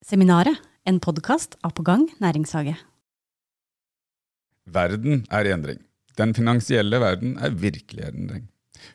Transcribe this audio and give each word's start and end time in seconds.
Seminaret, 0.00 0.56
en 0.88 0.96
podkast 0.96 1.58
av 1.60 1.74
På 1.76 1.82
gang 1.84 2.06
næringshage. 2.24 2.72
Verden 4.64 5.26
er 5.28 5.44
i 5.44 5.52
endring. 5.52 5.82
Den 6.16 6.32
finansielle 6.32 6.96
verden 7.02 7.34
er 7.36 7.52
virkelig 7.52 8.06
i 8.06 8.08
endring. 8.08 8.46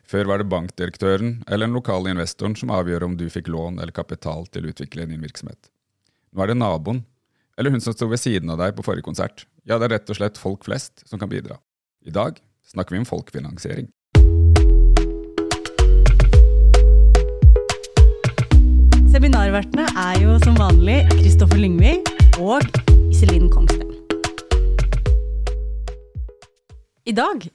Før 0.02 0.26
var 0.26 0.42
det 0.42 0.48
bankdirektøren 0.50 1.44
eller 1.46 1.68
den 1.68 1.78
lokale 1.78 2.10
investoren 2.10 2.56
som 2.58 2.74
avgjør 2.74 3.06
om 3.06 3.14
du 3.20 3.28
fikk 3.30 3.46
lån 3.54 3.78
eller 3.78 3.94
kapital 3.94 4.50
til 4.50 4.66
å 4.66 4.72
utvikle 4.74 5.06
din 5.06 5.22
virksomhet. 5.22 5.70
Nå 6.34 6.42
er 6.42 6.50
det 6.50 6.58
naboen, 6.58 7.04
eller 7.54 7.70
hun 7.70 7.86
som 7.86 7.94
sto 7.94 8.10
ved 8.10 8.18
siden 8.24 8.50
av 8.50 8.58
deg 8.64 8.74
på 8.74 8.88
forrige 8.88 9.06
konsert. 9.06 9.46
Ja, 9.62 9.78
det 9.78 9.86
er 9.86 10.00
rett 10.00 10.10
og 10.10 10.18
slett 10.18 10.42
folk 10.42 10.66
flest 10.66 11.06
som 11.06 11.22
kan 11.22 11.30
bidra. 11.30 11.60
I 12.02 12.10
dag 12.10 12.42
snakker 12.66 12.98
vi 12.98 13.04
om 13.04 13.06
folkefinansiering. 13.06 13.92
Seminarvertene 19.16 19.86
er 19.96 20.18
jo 20.20 20.34
som 20.42 20.58
vanlig 20.60 20.98
Kristoffer 21.08 21.56
Lyngvi 21.56 21.94
og 22.36 22.66
Iselin 23.08 23.46
Kongsten. 23.48 23.94
I 27.08 27.14
dag 27.16 27.46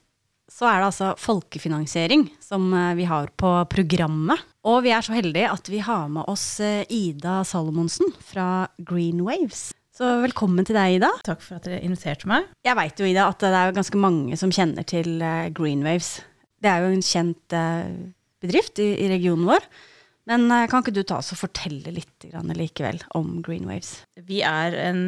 så 0.50 0.66
er 0.72 0.80
det 0.80 0.88
altså 0.88 1.12
folkefinansiering 1.22 2.24
som 2.42 2.66
eh, 2.74 2.96
vi 2.98 3.06
har 3.06 3.30
på 3.38 3.52
programmet. 3.70 4.42
Og 4.66 4.80
vi 4.88 4.96
er 4.96 5.06
så 5.06 5.14
heldige 5.14 5.52
at 5.54 5.70
vi 5.70 5.84
har 5.86 6.10
med 6.10 6.26
oss 6.34 6.48
eh, 6.66 6.82
Ida 6.90 7.44
Salomonsen 7.46 8.10
fra 8.26 8.66
Green 8.82 9.22
Waves. 9.28 9.68
Så 9.94 10.16
velkommen 10.26 10.66
til 10.66 10.80
deg, 10.80 10.98
Ida. 10.98 11.14
Takk 11.30 11.46
for 11.46 11.60
at 11.60 11.70
dere 11.70 11.84
inviterte 11.86 12.32
meg. 12.32 12.50
Jeg 12.66 12.80
veit 12.82 12.98
jo, 12.98 13.06
Ida, 13.06 13.30
at 13.30 13.46
det 13.46 13.54
er 13.54 13.78
ganske 13.78 14.02
mange 14.02 14.42
som 14.42 14.50
kjenner 14.50 14.90
til 14.90 15.22
eh, 15.22 15.54
Green 15.54 15.86
Waves. 15.86 16.24
Det 16.58 16.74
er 16.74 16.88
jo 16.88 16.98
en 16.98 17.06
kjent 17.06 17.60
bedrift 18.42 18.82
i, 18.82 18.96
i 19.06 19.14
regionen 19.14 19.46
vår. 19.54 19.70
Men 20.30 20.46
kan 20.70 20.84
ikke 20.84 20.94
du 20.94 21.02
ta 21.08 21.18
oss 21.18 21.32
og 21.34 21.40
fortelle 21.42 21.94
litt 21.96 22.28
likevel 22.58 23.00
om 23.18 23.40
Green 23.46 23.66
Waves? 23.70 24.04
Vi 24.16 24.44
er 24.46 24.76
en 24.78 25.02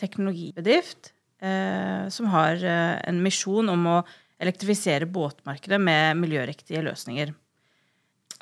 teknologibedrift 0.00 1.12
eh, 1.44 2.08
som 2.08 2.30
har 2.32 2.64
en 2.64 3.20
misjon 3.20 3.68
om 3.68 3.84
å 3.90 3.98
elektrifisere 4.40 5.08
båtmarkedet 5.12 5.76
med 5.82 6.16
miljøriktige 6.22 6.80
løsninger. 6.86 7.34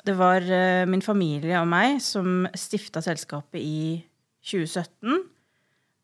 Det 0.05 0.15
var 0.15 0.45
eh, 0.45 0.87
min 0.87 1.03
familie 1.03 1.59
og 1.59 1.67
meg 1.69 1.99
som 2.03 2.47
stifta 2.57 3.03
selskapet 3.03 3.59
i 3.59 3.99
2017. 4.47 5.19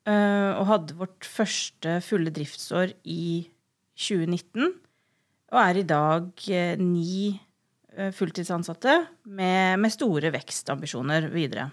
Eh, 0.05 0.51
og 0.59 0.67
hadde 0.69 0.97
vårt 0.99 1.27
første 1.27 1.99
fulle 2.05 2.33
driftsår 2.35 2.93
i 3.09 3.47
2019. 3.97 4.73
Og 5.55 5.61
er 5.61 5.79
i 5.79 5.87
dag 5.87 6.47
eh, 6.51 6.75
ni 6.81 7.39
fulltidsansatte 8.15 8.97
med, 9.25 9.79
med 9.81 9.93
store 9.93 10.31
vekstambisjoner 10.35 11.29
videre. 11.33 11.69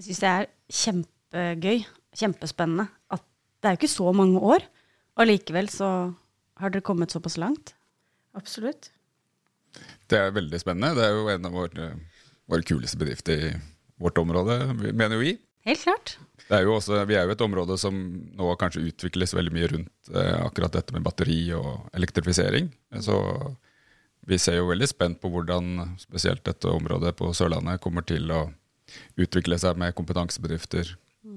Jeg 0.00 0.06
syns 0.06 0.22
det 0.22 0.30
er 0.30 0.48
kjempegøy, 0.80 1.82
kjempespennende, 2.16 2.86
at 3.12 3.24
det 3.60 3.68
er 3.68 3.74
jo 3.74 3.80
ikke 3.82 3.92
så 3.92 4.12
mange 4.16 4.40
år. 4.40 4.64
Og 5.20 5.28
likevel 5.28 5.68
så 5.72 5.90
har 6.60 6.72
dere 6.72 6.84
kommet 6.84 7.12
såpass 7.12 7.36
langt? 7.40 7.74
Absolutt. 8.36 8.90
Det 10.10 10.18
er 10.18 10.34
veldig 10.34 10.60
spennende. 10.62 10.94
Det 10.96 11.04
er 11.06 11.14
jo 11.16 11.28
en 11.32 11.46
av 11.46 11.54
våre, 11.54 11.92
våre 12.50 12.66
kuleste 12.66 12.98
bedrifter 13.00 13.44
i 13.50 13.52
vårt 14.00 14.18
område, 14.18 14.58
mener 14.88 15.16
jo 15.18 15.24
vi. 15.24 15.34
Helt 15.68 15.82
klart. 15.84 16.14
Er 16.48 16.66
også, 16.66 17.02
vi 17.06 17.18
er 17.20 17.28
jo 17.28 17.34
et 17.34 17.44
område 17.44 17.76
som 17.78 17.96
nå 18.36 18.54
kanskje 18.58 18.86
utvikles 18.88 19.34
veldig 19.36 19.52
mye 19.54 19.68
rundt 19.74 20.12
eh, 20.14 20.38
akkurat 20.40 20.72
dette 20.74 20.96
med 20.96 21.04
batteri 21.04 21.42
og 21.54 21.90
elektrifisering. 21.94 22.70
Så 23.04 23.18
vi 24.30 24.38
ser 24.38 24.60
jo 24.60 24.68
veldig 24.70 24.88
spent 24.90 25.20
på 25.22 25.30
hvordan 25.32 25.96
spesielt 26.00 26.44
dette 26.46 26.70
området 26.70 27.16
på 27.18 27.32
Sørlandet 27.36 27.82
kommer 27.82 28.06
til 28.06 28.30
å 28.30 28.44
utvikle 29.20 29.58
seg 29.60 29.78
med 29.78 29.94
kompetansebedrifter 29.98 30.94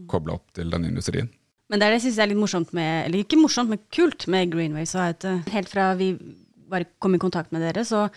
kobla 0.10 0.38
opp 0.38 0.54
til 0.56 0.72
den 0.74 0.88
industrien. 0.88 1.30
Men 1.72 1.80
det 1.80 1.88
er 1.88 1.94
det 1.94 2.00
jeg 2.02 2.06
syns 2.08 2.22
er 2.22 2.30
litt 2.30 2.42
morsomt 2.42 2.74
med, 2.76 3.08
eller 3.08 3.24
ikke 3.24 3.40
morsomt, 3.40 3.72
men 3.72 3.82
kult 3.94 4.28
med 4.32 4.52
Greenway. 4.54 4.86
Så 4.90 5.02
at, 5.02 5.26
helt 5.54 5.72
fra 5.72 5.92
vi 5.98 6.14
bare 6.70 6.90
kom 7.02 7.16
i 7.16 7.22
kontakt 7.22 7.54
med 7.56 7.64
dere, 7.66 7.86
så 7.88 8.08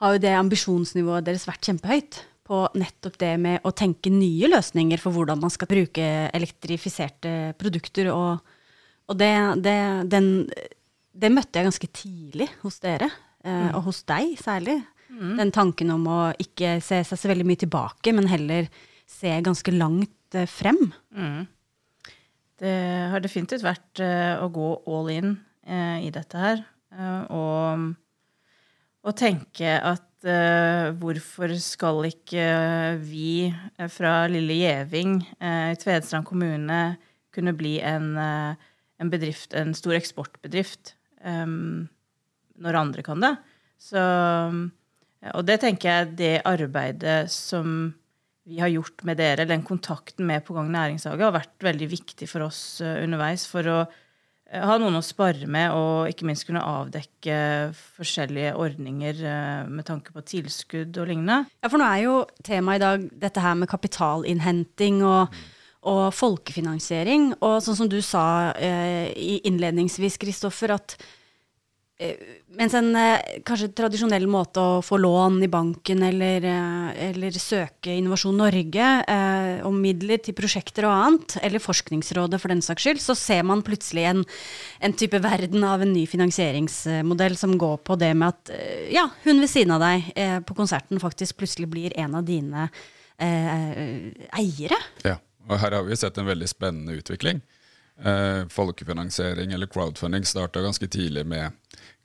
har 0.00 0.16
jo 0.16 0.22
det 0.22 0.32
ambisjonsnivået 0.38 1.26
deres 1.26 1.46
vært 1.48 1.66
kjempehøyt 1.68 2.22
på 2.50 2.64
nettopp 2.80 3.18
det 3.20 3.34
med 3.38 3.66
å 3.66 3.72
tenke 3.76 4.10
nye 4.10 4.48
løsninger 4.50 5.00
for 5.02 5.14
hvordan 5.14 5.42
man 5.42 5.52
skal 5.54 5.70
bruke 5.70 6.06
elektrifiserte 6.34 7.52
produkter. 7.60 8.10
Og, 8.14 8.40
og 9.06 9.18
det, 9.20 9.32
det, 9.66 9.76
den, 10.10 10.30
det, 11.12 11.30
møtte 11.30 11.60
jeg 11.60 11.68
ganske 11.68 11.90
tidlig 12.00 12.48
hos 12.64 12.80
dere, 12.82 13.10
eh, 13.10 13.29
mm. 13.44 13.70
og 13.74 13.84
hos 13.88 14.02
deg 14.08 14.34
særlig. 14.40 14.80
Mm. 15.10 15.36
Den 15.40 15.52
tanken 15.54 15.92
om 15.94 16.06
å 16.10 16.18
ikke 16.40 16.78
se 16.84 17.00
seg 17.06 17.18
så 17.18 17.30
veldig 17.30 17.46
mye 17.48 17.60
tilbake, 17.60 18.14
men 18.14 18.30
heller 18.30 18.68
se 19.10 19.32
ganske 19.44 19.74
langt 19.74 20.38
eh, 20.38 20.48
frem. 20.50 20.78
Mm. 21.16 21.48
Det 22.60 22.76
har 23.12 23.22
definitivt 23.24 23.64
vært 23.64 24.02
uh, 24.04 24.44
å 24.44 24.50
gå 24.52 24.68
all 24.90 25.08
in 25.14 25.38
i 25.70 26.08
dette 26.10 26.38
her. 26.40 26.62
Og, 27.30 27.82
og, 29.04 29.10
tenke 29.14 29.76
at 29.86 30.24
hvorfor 30.98 31.52
skal 31.62 32.08
ikke 32.08 32.46
vi 33.04 33.52
fra 33.92 34.24
lille 34.32 34.56
Gjeving 34.56 35.14
i 35.22 35.76
Tvedestrand 35.78 36.26
kommune 36.26 36.80
kunne 37.30 37.54
bli 37.54 37.76
en, 37.86 38.18
en, 38.18 39.12
bedrift, 39.12 39.54
en 39.54 39.70
stor 39.78 39.94
eksportbedrift, 40.00 40.96
um, 41.22 41.86
når 42.60 42.78
andre 42.80 43.04
kan 43.06 43.22
det? 43.24 43.34
Så, 43.80 44.02
og 45.32 45.48
det 45.48 45.60
tenker 45.62 45.90
jeg 45.90 46.12
det 46.18 46.34
arbeidet 46.48 47.24
som 47.32 47.94
vi 48.50 48.60
har 48.60 48.70
gjort 48.72 49.04
med 49.06 49.18
dere, 49.20 49.46
den 49.46 49.62
kontakten 49.66 50.26
med 50.26 50.44
På 50.44 50.56
gang 50.56 50.70
næringshage, 50.72 51.22
har 51.22 51.34
vært 51.34 51.64
veldig 51.64 51.90
viktig 51.90 52.28
for 52.28 52.48
oss 52.48 52.80
eh, 52.82 53.02
underveis 53.04 53.44
for 53.46 53.68
å 53.68 53.76
eh, 53.84 54.64
ha 54.64 54.78
noen 54.80 54.98
å 54.98 55.04
spare 55.04 55.46
med, 55.46 55.70
og 55.76 56.10
ikke 56.10 56.26
minst 56.26 56.48
kunne 56.48 56.64
avdekke 56.64 57.36
forskjellige 57.98 58.56
ordninger 58.58 59.22
eh, 59.22 59.70
med 59.70 59.86
tanke 59.86 60.16
på 60.16 60.24
tilskudd 60.32 60.98
og 60.98 61.12
lignende. 61.12 61.44
Ja, 61.60 61.70
for 61.70 61.78
nå 61.78 61.86
er 61.86 62.02
jo 62.06 62.18
temaet 62.46 62.80
i 62.80 62.84
dag 62.86 63.06
dette 63.28 63.44
her 63.44 63.56
med 63.60 63.70
kapitalinnhenting 63.70 65.04
og, 65.06 65.38
og 65.86 66.02
folkefinansiering. 66.16 67.34
Og 67.38 67.60
sånn 67.64 67.82
som 67.84 67.92
du 67.92 68.00
sa 68.02 68.26
eh, 68.56 69.14
innledningsvis, 69.46 70.18
Kristoffer, 70.20 70.74
at 70.80 70.98
Eh, 70.98 71.19
mens 72.56 72.74
en 72.76 72.88
eh, 72.96 73.40
kanskje 73.46 73.68
tradisjonell 73.76 74.24
måte 74.30 74.62
å 74.62 74.78
få 74.84 74.96
lån 75.00 75.36
i 75.44 75.48
banken 75.52 76.02
eller, 76.06 76.44
eh, 76.48 77.02
eller 77.10 77.36
søke 77.36 77.92
Innovasjon 77.92 78.38
Norge 78.40 78.88
eh, 79.04 79.60
om 79.68 79.76
midler 79.82 80.22
til 80.24 80.36
prosjekter 80.38 80.88
og 80.88 80.94
annet, 80.94 81.36
eller 81.44 81.62
Forskningsrådet 81.62 82.40
for 82.40 82.52
den 82.52 82.64
saks 82.64 82.86
skyld, 82.86 83.02
så 83.04 83.16
ser 83.18 83.44
man 83.48 83.64
plutselig 83.66 84.06
en, 84.10 84.24
en, 84.80 84.96
type 84.96 85.20
verden 85.22 85.64
av 85.66 85.84
en 85.84 85.92
ny 85.92 86.06
finansieringsmodell 86.10 87.36
som 87.40 87.58
går 87.60 87.78
på 87.84 87.98
det 88.00 88.14
med 88.16 88.32
at 88.32 88.54
ja, 88.92 89.06
hun 89.26 89.44
ved 89.44 89.52
siden 89.52 89.76
av 89.76 89.84
deg 89.84 90.10
eh, 90.16 90.38
på 90.40 90.56
konserten 90.56 91.02
faktisk 91.02 91.40
plutselig 91.40 91.68
blir 91.70 91.96
en 92.00 92.16
av 92.18 92.26
dine 92.26 92.68
eh, 93.20 94.10
eiere. 94.40 94.80
Ja, 95.04 95.18
og 95.48 95.58
her 95.60 95.78
har 95.78 95.86
vi 95.86 96.00
sett 96.00 96.18
en 96.18 96.28
veldig 96.28 96.48
spennende 96.48 96.96
utvikling. 96.96 97.44
Folkefinansiering 98.00 99.52
eller 99.52 99.68
crowdfunding 99.68 100.24
starta 100.24 100.62
ganske 100.64 100.86
tidlig 100.88 101.26
med 101.28 101.52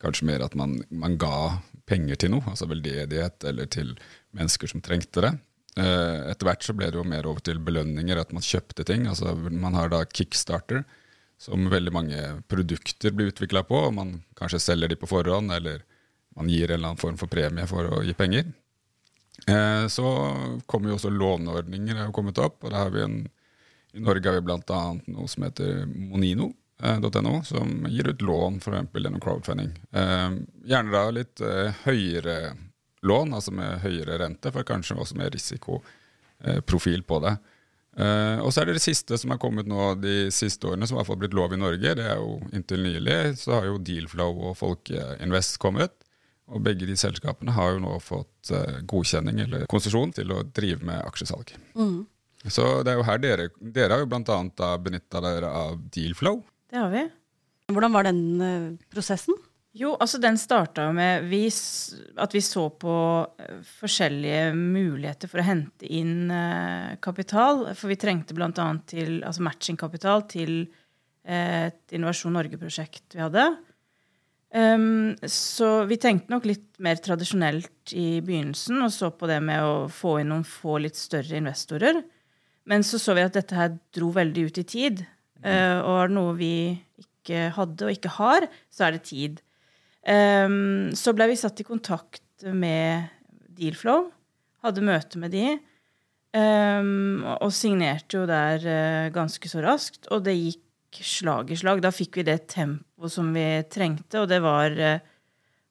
kanskje 0.04 0.28
mer 0.28 0.44
at 0.46 0.56
man, 0.60 0.78
man, 0.90 1.18
ga 1.22 1.62
penger 1.88 2.20
til 2.20 2.34
noe, 2.34 2.44
altså 2.50 2.68
veldedighet, 2.68 3.46
eller 3.48 3.70
til 3.72 3.94
mennesker 4.36 4.72
som 4.72 4.84
trengte 4.84 5.24
det. 5.24 5.32
Eh, 5.76 6.20
etter 6.32 6.48
hvert 6.48 6.64
så 6.64 6.76
ble 6.76 6.88
det 6.92 7.00
jo 7.00 7.08
mer 7.08 7.28
over 7.30 7.44
til 7.44 7.60
belønninger, 7.64 8.20
at 8.20 8.32
man 8.36 8.46
kjøpte 8.46 8.86
ting. 8.88 9.08
altså 9.12 9.36
Man 9.36 9.76
har 9.76 9.92
da 9.92 10.04
Kickstarter, 10.06 10.86
som 11.42 11.68
veldig 11.72 11.94
mange 11.94 12.22
produkter 12.52 13.12
blir 13.16 13.34
utvikla 13.34 13.66
på. 13.68 13.88
og 13.90 13.94
Man 13.98 14.18
kanskje 14.40 14.64
selger 14.64 14.92
de 14.92 15.00
på 15.00 15.10
forhånd, 15.12 15.52
eller 15.52 15.84
man 16.36 16.52
gir 16.52 16.70
en 16.70 16.80
eller 16.80 16.94
annen 16.94 17.02
form 17.02 17.20
for 17.20 17.32
premie 17.32 17.68
for 17.68 17.92
å 17.92 18.04
gi 18.04 18.16
penger. 18.18 18.52
Eh, 19.48 19.86
så 19.92 20.06
kommer 20.66 20.92
jo 20.92 21.00
også 21.00 21.12
låneordninger 21.12 22.00
har 22.00 22.16
kommet 22.16 22.40
opp. 22.40 22.64
og 22.64 22.72
da 22.72 22.86
har 22.86 22.96
vi 22.96 23.04
en, 23.04 23.20
I 23.96 24.04
Norge 24.04 24.30
har 24.30 24.36
vi 24.36 24.46
bl.a. 24.46 24.82
noe 25.08 25.28
som 25.32 25.48
heter 25.48 25.86
Monino, 25.88 26.52
.no, 27.24 27.44
som 27.44 27.86
gir 27.88 28.08
ut 28.08 28.22
lån 28.22 28.58
eksempel, 28.58 29.04
gjennom 29.04 29.22
crowdfunding. 29.22 29.72
Eh, 29.92 30.32
gjerne 30.68 30.92
da 30.92 31.04
litt 31.16 31.42
eh, 31.42 31.72
høyere 31.86 32.56
lån, 33.02 33.34
altså 33.34 33.54
med 33.56 33.80
høyere 33.86 34.20
rente, 34.20 34.52
for 34.52 34.68
kanskje 34.68 34.98
også 35.00 35.16
mer 35.16 35.32
risikoprofil 35.32 37.06
på 37.08 37.20
det. 37.24 37.38
Eh, 37.96 38.40
og 38.44 38.52
så 38.52 38.62
er 38.62 38.68
det 38.68 38.82
det 38.82 38.84
siste 38.84 39.18
som 39.18 39.32
har 39.32 39.40
kommet 39.40 39.70
nå 39.72 39.94
de 40.02 40.28
siste 40.36 40.68
årene, 40.68 40.88
som 40.88 41.00
har 41.00 41.08
fått 41.08 41.22
blitt 41.24 41.38
lov 41.38 41.56
i 41.56 41.62
Norge. 41.62 41.96
Det 41.96 42.10
er 42.10 42.20
jo 42.20 42.42
inntil 42.52 42.84
nylig. 42.84 43.38
Så 43.40 43.56
har 43.56 43.70
jo 43.70 43.80
Dealflow 43.80 44.50
og 44.50 44.58
Folkeinvest 44.60 45.62
kommet. 45.64 45.96
Og 46.52 46.60
begge 46.62 46.86
de 46.86 46.98
selskapene 47.00 47.56
har 47.56 47.72
jo 47.74 47.86
nå 47.88 47.96
fått 48.04 48.52
godkjenning 48.86 49.40
eller 49.48 49.64
konsesjon 49.72 50.12
til 50.14 50.36
å 50.36 50.44
drive 50.54 50.86
med 50.86 51.00
aksjesalg. 51.08 51.56
Mm. 51.74 52.04
Så 52.52 52.84
det 52.86 52.94
er 52.94 53.00
jo 53.00 53.08
her 53.08 53.22
dere, 53.22 53.50
dere 53.60 53.96
har 53.96 54.04
jo 54.04 54.10
bl.a. 54.12 54.70
benytta 54.82 55.22
dere 55.24 55.50
av 55.50 55.80
Dealflow. 55.94 56.44
Det 56.70 56.78
har 56.78 56.92
vi. 56.94 57.06
Hvordan 57.74 57.96
var 57.96 58.06
den 58.06 58.24
uh, 58.42 58.72
prosessen? 58.94 59.38
Jo, 59.76 59.92
altså 60.00 60.22
den 60.24 60.38
starta 60.40 60.86
med 60.96 61.26
vi, 61.28 61.50
at 62.24 62.32
vi 62.32 62.42
så 62.44 62.70
på 62.80 62.94
eh, 63.44 63.58
forskjellige 63.82 64.54
muligheter 64.56 65.28
for 65.28 65.42
å 65.42 65.48
hente 65.50 65.90
inn 65.92 66.32
eh, 66.32 66.94
kapital. 67.04 67.66
For 67.76 67.92
vi 67.92 67.98
trengte 68.00 68.38
bl.a. 68.38 68.70
til 68.88 69.18
altså 69.28 69.44
matchingkapital 69.44 70.24
til 70.32 70.54
eh, 71.28 71.68
et 71.68 71.98
Innovasjon 71.98 72.38
Norge-prosjekt 72.40 73.18
vi 73.18 73.26
hadde. 73.26 73.50
Um, 74.56 75.18
så 75.28 75.82
vi 75.90 75.98
tenkte 76.00 76.32
nok 76.32 76.48
litt 76.48 76.80
mer 76.80 77.02
tradisjonelt 77.04 77.92
i 78.00 78.22
begynnelsen 78.24 78.80
og 78.86 78.94
så 78.96 79.10
på 79.12 79.28
det 79.28 79.42
med 79.44 79.60
å 79.60 79.90
få 79.92 80.22
inn 80.22 80.32
noen 80.32 80.46
få 80.48 80.78
litt 80.86 80.96
større 80.96 81.36
investorer. 81.42 82.00
Men 82.70 82.86
så 82.86 83.00
så 83.02 83.14
vi 83.18 83.26
at 83.26 83.36
dette 83.38 83.58
her 83.58 83.76
dro 83.96 84.10
veldig 84.16 84.48
ut 84.50 84.62
i 84.62 84.66
tid. 84.68 85.04
Uh, 85.46 85.82
og 85.84 85.96
er 86.00 86.10
det 86.10 86.16
noe 86.18 86.38
vi 86.38 86.54
ikke 87.02 87.50
hadde 87.54 87.86
og 87.86 87.94
ikke 87.94 88.16
har, 88.18 88.48
så 88.74 88.88
er 88.88 88.96
det 88.96 89.06
tid. 89.10 89.42
Um, 90.06 90.94
så 90.98 91.14
ble 91.18 91.32
vi 91.32 91.38
satt 91.40 91.62
i 91.62 91.68
kontakt 91.68 92.46
med 92.46 93.10
Dealflow. 93.58 94.10
Hadde 94.66 94.86
møte 94.86 95.22
med 95.22 95.34
de. 95.34 95.56
Um, 96.36 97.24
og 97.38 97.54
signerte 97.56 98.20
jo 98.20 98.26
der 98.30 98.66
uh, 98.66 99.14
ganske 99.16 99.50
så 99.50 99.64
raskt. 99.66 100.10
Og 100.14 100.26
det 100.26 100.36
gikk 100.38 101.02
slag 101.06 101.52
i 101.52 101.60
slag. 101.60 101.84
Da 101.86 101.94
fikk 101.94 102.22
vi 102.22 102.28
det 102.28 102.46
tempoet 102.54 103.14
som 103.14 103.32
vi 103.36 103.46
trengte, 103.72 104.24
og 104.24 104.30
det 104.32 104.42
var 104.46 104.76
uh, 104.76 105.14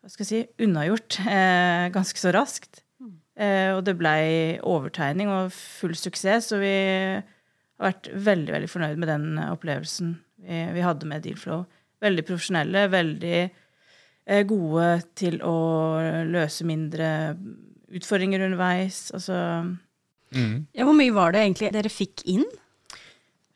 hva 0.05 0.13
skal 0.13 0.27
jeg 0.27 0.31
si, 0.31 0.65
unnagjort 0.67 1.19
ganske 1.97 2.21
så 2.21 2.35
raskt. 2.35 2.84
Mm. 3.35 3.75
og 3.75 3.81
det 3.83 3.97
blei 3.99 4.25
overtegning 4.63 5.27
og 5.27 5.51
full 5.51 5.97
suksess, 5.99 6.53
så 6.53 6.61
vi 6.61 6.71
har 6.71 7.89
vært 7.89 8.07
veldig 8.15 8.55
veldig 8.55 8.71
fornøyd 8.71 9.01
med 9.03 9.11
den 9.11 9.41
opplevelsen 9.43 10.13
vi, 10.45 10.61
vi 10.77 10.85
hadde 10.85 11.09
med 11.11 11.25
Dealflow. 11.25 11.65
Veldig 12.05 12.25
profesjonelle, 12.29 12.85
veldig 12.93 13.39
gode 14.49 14.89
til 15.19 15.41
å 15.45 15.57
løse 16.31 16.65
mindre 16.65 17.09
utfordringer 17.95 18.45
underveis. 18.47 19.09
Altså 19.15 19.37
mm. 20.35 20.67
Ja, 20.75 20.85
Hvor 20.85 20.97
mye 20.97 21.15
var 21.15 21.35
det 21.35 21.45
egentlig 21.45 21.73
dere 21.75 21.93
fikk 21.93 22.25
inn? 22.31 22.47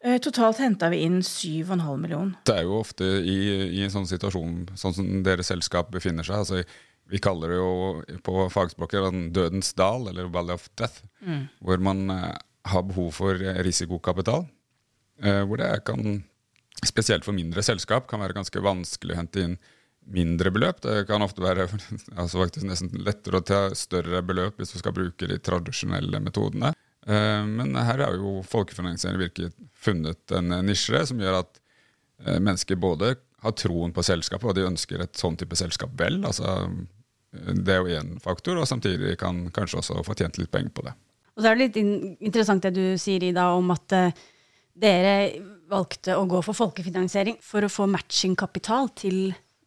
Eh, 0.04 0.20
totalt 0.22 0.60
henta 0.62 0.90
vi 0.92 1.00
inn 1.02 1.18
7,5 1.26 1.96
millioner. 1.98 2.36
Det 2.46 2.54
er 2.54 2.68
jo 2.68 2.76
ofte 2.78 3.06
i, 3.18 3.38
i, 3.66 3.80
en 3.82 3.90
sånn 3.90 4.06
situasjon 4.06 4.68
sånn 4.78 4.94
som 4.94 5.08
deres 5.26 5.50
selskap 5.50 5.90
befinner 5.94 6.26
seg. 6.26 6.44
altså 6.44 6.62
Vi 7.08 7.20
kaller 7.24 7.52
det 7.52 7.56
jo 7.56 8.18
på 8.24 8.44
fagspråket 8.52 9.16
dødens 9.32 9.72
dal, 9.76 10.10
eller 10.10 10.28
Valley 10.32 10.58
of 10.58 10.68
Death. 10.76 11.00
Mm. 11.24 11.46
Hvor 11.64 11.80
man 11.80 12.10
eh, 12.12 12.34
har 12.68 12.84
behov 12.84 13.14
for 13.16 13.40
risikokapital. 13.64 14.44
Eh, 15.22 15.40
hvor 15.48 15.60
det 15.60 15.70
kan, 15.88 16.20
spesielt 16.84 17.24
for 17.24 17.36
mindre 17.36 17.64
selskap, 17.64 18.06
kan 18.10 18.20
være 18.20 18.36
ganske 18.36 18.64
vanskelig 18.64 19.16
å 19.16 19.20
hente 19.22 19.44
inn 19.46 19.56
mindre 20.08 20.52
beløp. 20.52 20.82
Det 20.84 21.06
kan 21.08 21.24
ofte 21.24 21.44
være 21.44 21.68
altså 22.20 22.42
faktisk 22.42 22.68
nesten 22.68 23.00
lettere 23.06 23.40
å 23.40 23.46
ta 23.46 23.62
større 23.76 24.20
beløp 24.24 24.60
hvis 24.60 24.76
du 24.76 24.82
skal 24.82 24.96
bruke 24.96 25.30
de 25.30 25.40
tradisjonelle 25.40 26.20
metodene. 26.24 26.74
Eh, 27.08 27.40
men 27.48 27.72
her 27.78 28.04
har 28.04 28.20
jo 28.20 28.42
folkefinansiering 28.44 29.24
virkelig 29.24 29.54
funnet 29.72 30.36
en 30.36 30.60
nisje 30.68 31.06
som 31.08 31.24
gjør 31.24 31.40
at 31.40 31.64
mennesker 32.18 32.74
både 32.74 33.12
har 33.44 33.52
troen 33.54 33.92
på 33.94 34.02
selskapet, 34.02 34.48
og 34.50 34.56
de 34.58 34.64
ønsker 34.66 35.04
et 35.04 35.16
sånn 35.16 35.36
type 35.38 35.54
selskap 35.56 35.92
vel. 36.00 36.16
altså 36.26 36.56
Det 37.32 37.74
er 37.74 37.82
jo 37.84 37.98
én 38.00 38.14
faktor, 38.24 38.56
og 38.56 38.68
samtidig 38.68 39.18
kan 39.20 39.46
kanskje 39.54 39.82
også 39.82 40.00
få 40.06 40.16
tjent 40.16 40.40
litt 40.40 40.52
penger 40.52 40.72
på 40.74 40.86
det. 40.86 40.94
Og 41.36 41.44
så 41.44 41.50
er 41.50 41.58
det 41.58 41.66
litt 41.68 41.76
interessant 42.24 42.64
det 42.64 42.72
du 42.74 42.96
sier, 42.98 43.22
Ida, 43.28 43.50
om 43.54 43.68
at 43.74 43.92
dere 44.78 45.12
valgte 45.68 46.16
å 46.16 46.24
gå 46.28 46.40
for 46.46 46.56
folkefinansiering 46.56 47.36
for 47.44 47.64
å 47.64 47.70
få 47.70 47.86
matchingkapital 47.90 48.88
til 48.98 49.18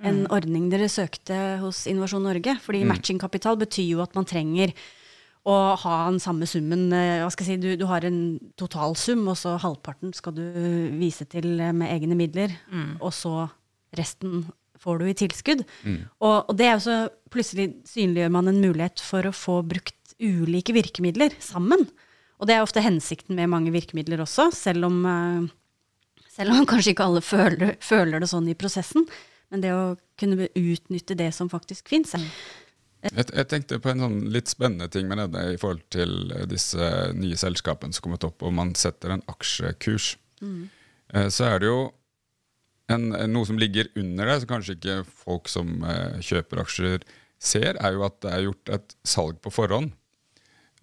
en 0.02 0.24
mm. 0.24 0.31
ordning 0.34 0.69
dere 0.72 0.90
søkte 0.90 1.38
hos 1.62 1.86
Innovasjon 1.90 2.25
Norge. 2.25 2.58
Fordi 2.63 2.81
mm. 2.84 2.92
matchingkapital 2.96 3.60
betyr 3.62 3.94
jo 3.94 4.02
at 4.04 4.18
man 4.18 4.28
trenger 4.30 4.74
å 5.48 5.58
ha 5.81 5.96
den 6.10 6.19
samme 6.22 6.48
summen. 6.50 6.90
Eh, 6.94 7.22
hva 7.24 7.30
skal 7.34 7.48
jeg 7.48 7.58
si, 7.58 7.62
du, 7.63 7.69
du 7.80 7.88
har 7.90 8.06
en 8.06 8.22
totalsum, 8.60 9.24
og 9.31 9.38
så 9.40 9.56
halvparten 9.62 10.13
skal 10.18 10.36
du 10.38 10.44
vise 11.02 11.25
til 11.30 11.54
eh, 11.58 11.74
med 11.74 11.94
egne 11.94 12.18
midler. 12.18 12.54
Mm. 12.74 12.96
Og 13.00 13.13
så 13.16 13.36
resten 13.98 14.46
får 14.81 15.01
du 15.01 15.07
i 15.10 15.18
tilskudd. 15.18 15.63
Mm. 15.86 15.98
Og, 16.19 16.36
og, 16.50 16.54
det 16.60 16.68
er 16.68 16.75
jo 16.75 16.86
så 16.86 17.00
plutselig 17.33 17.68
synliggjør 17.89 18.33
man 18.33 18.51
en 18.51 18.62
mulighet 18.63 19.04
for 19.04 19.28
å 19.28 19.36
få 19.36 19.62
brukt 19.68 20.16
ulike 20.22 20.75
virkemidler 20.75 21.36
sammen. 21.42 21.88
Og 22.42 22.50
det 22.50 22.57
er 22.57 22.66
ofte 22.66 22.83
hensikten 22.83 23.38
med 23.38 23.51
mange 23.54 23.74
virkemidler 23.74 24.24
også, 24.24 24.50
selv 24.56 24.89
om, 24.89 25.04
uh, 25.06 26.25
selv 26.33 26.56
om 26.56 26.66
kanskje 26.72 26.95
ikke 26.95 27.07
alle 27.10 27.22
føler, 27.25 27.75
føler 27.83 28.24
det 28.24 28.31
sånn 28.31 28.50
i 28.50 28.57
prosessen. 28.57 29.06
Men 29.51 29.63
det 29.63 29.75
å 29.75 29.86
kunne 30.19 30.48
utnytte 30.56 31.18
det 31.19 31.31
som 31.36 31.50
faktisk 31.51 31.89
fins. 31.92 32.13
Mm. 32.16 32.27
Jeg, 33.01 33.25
jeg, 33.34 33.48
tenkte 33.50 33.80
på 33.81 33.89
en 33.92 34.04
sånn 34.04 34.19
litt 34.31 34.51
spennende 34.51 34.88
ting 34.94 35.07
med 35.10 35.34
det 35.34 35.45
i 35.56 35.57
forhold 35.60 35.81
til 35.94 36.30
disse 36.50 36.86
nye 37.18 37.39
selskapene 37.39 37.95
som 37.98 38.06
kommet 38.06 38.27
opp, 38.27 38.45
og 38.45 38.54
man 38.56 38.75
setter 38.77 39.16
en 39.16 39.25
aksjekurs. 39.31 40.13
Mm. 40.42 40.69
Eh, 41.13 41.27
så 41.34 41.50
er 41.50 41.63
det 41.63 41.72
jo 41.72 41.80
en, 42.95 43.09
noe 43.31 43.47
som 43.47 43.59
ligger 43.59 43.89
under 43.99 44.29
det, 44.29 44.38
som 44.41 44.51
kanskje 44.51 44.77
ikke 44.77 44.99
folk 45.07 45.49
som 45.51 45.81
uh, 45.85 46.19
kjøper 46.23 46.63
aksjer 46.63 47.07
ser, 47.41 47.79
er 47.79 47.97
jo 47.97 48.05
at 48.07 48.21
det 48.23 48.31
er 48.35 48.45
gjort 48.45 48.71
et 48.77 48.95
salg 49.07 49.41
på 49.43 49.53
forhånd. 49.53 49.91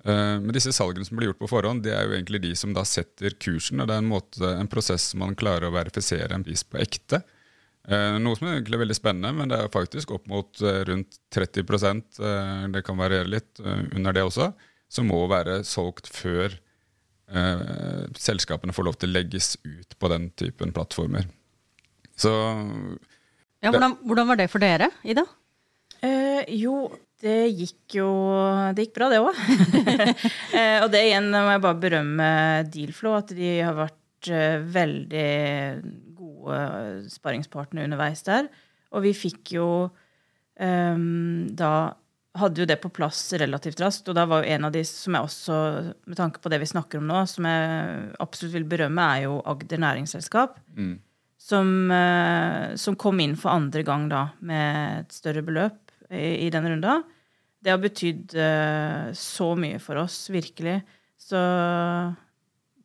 Uh, 0.06 0.38
men 0.42 0.54
disse 0.56 0.74
salgene 0.76 1.06
som 1.06 1.18
blir 1.18 1.32
gjort 1.32 1.42
på 1.42 1.50
forhånd, 1.50 1.82
det 1.86 1.94
er 1.96 2.06
jo 2.06 2.16
egentlig 2.16 2.42
de 2.46 2.54
som 2.58 2.74
da 2.76 2.84
setter 2.88 3.36
kursen. 3.40 3.82
og 3.82 3.90
Det 3.90 3.96
er 3.96 4.04
en, 4.04 4.12
måte, 4.12 4.54
en 4.54 4.70
prosess 4.70 5.10
man 5.18 5.38
klarer 5.38 5.68
å 5.68 5.74
verifisere 5.74 6.34
en 6.34 6.46
pris 6.46 6.64
på 6.66 6.80
ekte. 6.82 7.22
Eh, 7.88 8.18
noe 8.20 8.36
som 8.36 8.48
er 8.48 8.58
egentlig 8.58 8.82
veldig 8.82 8.96
spennende, 8.98 9.32
men 9.32 9.48
det 9.48 9.58
er 9.62 9.70
faktisk 9.72 10.10
opp 10.12 10.26
mot 10.28 10.60
eh, 10.60 10.82
rundt 10.90 11.20
30 11.32 11.62
eh, 11.64 12.66
det 12.74 12.82
kan 12.84 12.98
variere 13.00 13.30
litt 13.32 13.62
under 13.64 14.12
det 14.12 14.26
også, 14.28 14.50
som 14.92 15.08
må 15.08 15.22
være 15.30 15.62
solgt 15.64 16.10
før 16.12 16.52
eh, 17.32 18.04
selskapene 18.18 18.76
får 18.76 18.88
lov 18.88 18.98
til 19.00 19.08
å 19.08 19.16
legges 19.16 19.56
ut 19.64 19.96
på 19.96 20.12
den 20.12 20.28
typen 20.36 20.74
plattformer. 20.76 21.30
Så 22.18 22.32
ja, 23.62 23.70
hvordan, 23.70 23.98
hvordan, 24.06 24.30
var 24.30 24.40
det 24.40 24.48
for 24.52 24.62
dere, 24.62 24.90
Ida? 25.06 25.24
Eh, 26.04 26.42
jo, 26.58 26.88
det 27.18 27.48
gikk 27.58 27.96
jo 27.98 28.08
Det 28.76 28.86
gikk 28.86 28.98
bra, 28.98 29.08
det 29.10 29.22
òg. 29.22 29.38
eh, 30.58 30.78
og 30.84 30.90
det 30.94 31.04
igjen 31.08 31.30
må 31.34 31.46
jeg 31.54 31.64
bare 31.64 31.82
berømme 31.82 32.28
Dealflow, 32.70 33.18
at 33.18 33.32
de 33.34 33.54
har 33.62 33.78
vært 33.78 34.30
veldig 34.74 35.30
gode 36.18 36.58
sparringspartnere 37.12 37.86
underveis 37.86 38.24
der. 38.26 38.50
Og 38.94 39.04
vi 39.04 39.14
fikk 39.14 39.54
jo 39.58 39.68
um, 40.58 41.46
da 41.54 41.72
hadde 42.38 42.62
jo 42.62 42.68
det 42.68 42.78
på 42.82 42.90
plass 42.94 43.20
relativt 43.40 43.80
raskt. 43.82 44.08
Og 44.10 44.16
da 44.16 44.26
var 44.28 44.42
jo 44.44 44.54
en 44.54 44.68
av 44.68 44.74
de 44.74 44.84
som 44.86 45.16
jeg 45.16 45.28
også, 45.28 45.58
med 46.08 46.18
tanke 46.18 46.42
på 46.42 46.52
det 46.52 46.60
vi 46.62 46.70
snakker 46.70 47.00
om 47.00 47.08
nå, 47.08 47.22
som 47.30 47.48
jeg 47.48 48.08
absolutt 48.22 48.54
vil 48.54 48.68
berømme, 48.68 49.06
er 49.16 49.26
jo 49.26 49.38
Agder 49.48 49.82
Næringsselskap. 49.82 50.58
Mm. 50.76 50.96
Som, 51.48 51.68
uh, 51.88 52.76
som, 52.76 52.96
kom 53.00 53.22
inn 53.24 53.38
for 53.40 53.54
andre 53.54 53.80
gang 53.86 54.04
da 54.10 54.26
med 54.44 55.06
et 55.06 55.14
større 55.16 55.40
beløp 55.46 55.94
i, 56.12 56.44
i 56.44 56.50
den 56.52 56.66
runda. 56.68 56.98
Det 57.64 57.72
har 57.72 57.80
betydd 57.80 58.36
uh, 58.36 59.08
så 59.16 59.54
mye 59.56 59.80
for 59.80 60.02
oss, 60.04 60.26
virkelig. 60.34 60.82
Så 61.16 61.40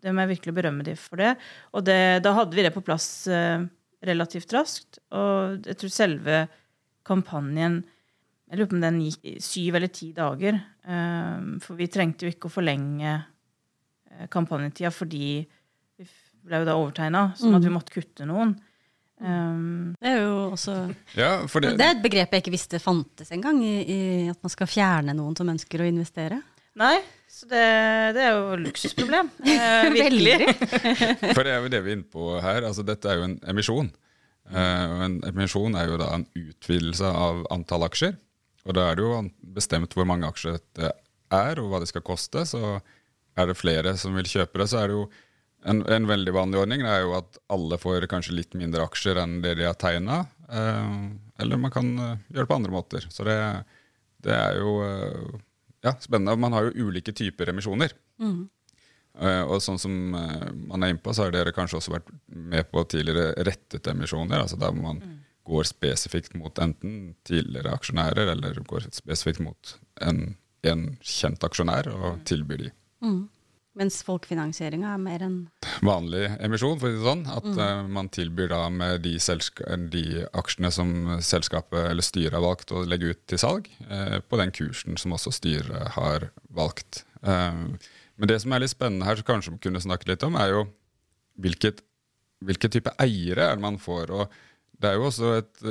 det 0.03 0.11
må 0.11 0.23
jeg 0.25 0.33
virkelig 0.35 0.55
berømme 0.57 0.85
de 0.85 0.97
for 0.99 1.21
det. 1.21 1.31
Og 1.71 1.85
det, 1.87 2.23
da 2.25 2.35
hadde 2.35 2.57
vi 2.57 2.65
det 2.65 2.73
på 2.75 2.83
plass 2.83 3.07
eh, 3.31 3.63
relativt 4.03 4.51
raskt. 4.55 4.99
Og 5.15 5.63
jeg 5.63 5.79
tror 5.79 5.93
selve 5.93 6.45
kampanjen 7.07 7.81
Jeg 8.51 8.59
lurer 8.59 8.69
på 8.69 8.75
om 8.77 8.83
den 8.83 8.99
gikk 9.01 9.23
i 9.25 9.37
syv 9.41 9.79
eller 9.79 9.91
ti 9.95 10.11
dager. 10.13 10.59
Eh, 10.83 11.45
for 11.63 11.79
vi 11.79 11.87
trengte 11.91 12.27
jo 12.27 12.33
ikke 12.33 12.51
å 12.51 12.53
forlenge 12.57 13.13
eh, 13.15 14.27
kampanjetida 14.33 14.91
fordi 14.93 15.39
ble 16.43 16.61
jo 16.61 16.67
da 16.67 16.77
overtegna, 16.79 17.25
sånn 17.39 17.57
at 17.57 17.63
vi 17.63 17.71
mm. 17.71 17.75
måtte 17.77 17.95
kutte 17.95 18.27
noen. 18.29 18.53
Um, 19.23 19.93
det 20.01 20.09
er 20.09 20.17
jo 20.19 20.31
også 20.51 20.73
ja, 21.15 21.37
det, 21.45 21.75
det, 21.77 21.85
er 21.85 21.93
et 21.93 22.01
begrep 22.03 22.33
jeg 22.33 22.43
ikke 22.43 22.51
visste 22.51 22.79
fantes 22.81 23.29
engang, 23.31 23.61
i, 23.63 23.75
i 23.85 23.99
at 24.31 24.39
man 24.43 24.51
skal 24.51 24.67
fjerne 24.67 25.15
noen 25.15 25.37
som 25.37 25.51
ønsker 25.53 25.83
å 25.83 25.87
investere. 25.87 26.41
Nei, 26.79 26.97
så 27.29 27.45
det, 27.47 27.65
det, 28.17 28.23
er 28.25 28.33
jo 28.33 28.57
luksusproblem. 28.65 29.29
Eh, 29.53 29.89
virkelig. 29.93 30.49
For 31.35 31.45
det 31.45 31.53
er 31.53 31.61
jo 31.61 31.71
det 31.71 31.83
vi 31.85 31.93
er 31.93 31.99
inne 31.99 32.09
på 32.09 32.33
her. 32.41 32.65
Altså, 32.65 32.85
dette 32.87 33.09
er 33.09 33.19
jo 33.19 33.27
en 33.27 33.37
emisjon. 33.53 33.91
Uh, 34.49 35.05
en 35.05 35.19
emisjon 35.29 35.77
er 35.79 35.91
jo 35.91 35.99
da 36.01 36.09
en 36.17 36.25
utvidelse 36.33 37.07
av 37.07 37.45
antall 37.53 37.85
aksjer. 37.87 38.17
Og 38.65 38.75
da 38.77 38.89
er 38.89 38.97
det 38.97 39.05
jo 39.05 39.21
bestemt 39.55 39.93
hvor 39.95 40.07
mange 40.09 40.27
aksjer 40.27 40.57
det 40.79 40.89
er, 41.33 41.61
og 41.61 41.69
hva 41.71 41.83
det 41.83 41.91
skal 41.91 42.05
koste. 42.05 42.45
Så 42.49 42.79
er 43.37 43.49
det 43.49 43.59
flere 43.59 43.95
som 43.99 44.17
vil 44.17 44.29
kjøpe 44.29 44.61
det, 44.61 44.69
så 44.71 44.81
er 44.81 44.89
det 44.89 44.97
jo 44.97 45.07
en, 45.69 45.83
en 45.87 46.07
veldig 46.09 46.33
vanlig 46.35 46.59
ordning 46.63 46.83
er 46.87 47.03
jo 47.05 47.13
at 47.17 47.39
alle 47.53 47.79
får 47.79 48.07
kanskje 48.11 48.35
litt 48.35 48.57
mindre 48.59 48.85
aksjer 48.87 49.19
enn 49.21 49.39
det 49.43 49.55
de 49.59 49.67
har 49.67 49.77
tegna. 49.79 50.23
Eh, 50.49 50.95
eller 51.43 51.59
man 51.61 51.73
kan 51.73 51.93
uh, 51.99 52.17
gjøre 52.29 52.45
det 52.45 52.51
på 52.51 52.57
andre 52.59 52.73
måter. 52.73 53.07
Så 53.09 53.25
det, 53.27 53.37
det 54.23 54.35
er 54.35 54.59
jo 54.59 54.75
ja, 55.83 55.95
spennende. 55.99 56.35
Man 56.39 56.55
har 56.55 56.69
jo 56.69 56.87
ulike 56.87 57.13
typer 57.15 57.51
emisjoner. 57.51 57.95
Mm. 58.21 58.43
Eh, 59.19 59.43
og 59.45 59.61
sånn 59.61 59.79
som 59.81 60.15
uh, 60.15 60.47
man 60.53 60.83
er 60.83 60.93
inne 60.93 61.03
på, 61.03 61.13
så 61.13 61.27
har 61.27 61.35
dere 61.35 61.53
kanskje 61.55 61.79
også 61.79 61.93
vært 61.93 62.09
med 62.27 62.69
på 62.71 62.85
tidligere 62.89 63.45
rettede 63.45 63.93
emisjoner. 63.93 64.41
altså 64.41 64.57
Der 64.61 64.73
man 64.77 65.01
mm. 65.03 65.17
går 65.49 65.67
spesifikt 65.69 66.37
mot 66.39 66.61
enten 66.63 67.13
tidligere 67.27 67.75
aksjonærer 67.77 68.33
eller 68.35 68.63
går 68.67 68.89
spesifikt 68.91 69.43
mot 69.43 69.75
en, 70.01 70.35
en 70.65 70.87
kjent 71.01 71.45
aksjonær 71.45 71.91
og 71.93 72.23
tilbyr 72.29 72.67
de. 72.67 72.73
Mm. 73.03 73.21
Mens 73.79 74.03
folkefinansieringa 74.05 74.91
er 74.93 75.01
mer 75.01 75.23
en 75.25 75.37
Vanlig 75.83 76.27
emisjon, 76.45 76.77
for 76.77 76.87
å 76.87 76.93
si 76.93 76.99
det 76.99 77.07
sånn. 77.07 77.23
At 77.33 77.47
uh, 77.57 77.87
man 77.89 78.11
tilbyr 78.13 78.51
da 78.51 78.67
med 78.69 79.01
de, 79.05 79.15
de, 79.93 80.03
aksjene 80.37 80.69
som 80.73 80.93
selskapet 81.25 81.89
eller 81.89 82.05
styret 82.05 82.37
har 82.37 82.45
valgt 82.45 82.71
å 82.71 82.83
legge 82.85 83.15
ut 83.15 83.23
til 83.31 83.41
salg, 83.41 83.71
uh, 83.89 84.19
på 84.21 84.39
den 84.39 84.53
kursen 84.53 84.99
som 85.01 85.15
også 85.17 85.33
styret 85.33 85.95
har 85.97 86.29
valgt. 86.53 87.01
Uh, 87.25 87.73
men 88.21 88.29
det 88.29 88.39
som 88.43 88.53
er 88.53 88.61
litt 88.61 88.75
spennende 88.75 89.09
her, 89.09 89.17
som 89.17 89.27
kanskje 89.31 89.55
vi 89.55 89.63
kunne 89.65 89.81
snakke 89.81 90.11
litt 90.11 90.25
om, 90.27 90.37
er 90.37 90.53
jo 90.53 90.63
hvilket, 91.41 91.81
hvilken 92.45 92.75
type 92.77 92.93
eiere 93.01 93.49
er 93.55 93.63
man 93.63 93.81
får. 93.81 94.13
og 94.13 94.41
det 94.83 94.91
er 94.91 94.99
jo 94.99 95.07
også 95.07 95.33
et, 95.39 95.61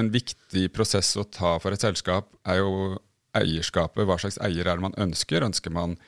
En 0.00 0.10
viktig 0.10 0.68
prosess 0.72 1.12
å 1.20 1.26
ta 1.28 1.58
for 1.60 1.74
et 1.74 1.82
selskap 1.84 2.30
er 2.48 2.62
jo 2.62 2.98
eierskapet. 3.36 4.06
Hva 4.08 4.18
slags 4.18 4.40
eier 4.42 4.66
er 4.66 4.78
det 4.78 4.86
man 4.88 4.98
ønsker? 5.06 5.44
Ønsker 5.46 5.74
man 5.74 5.98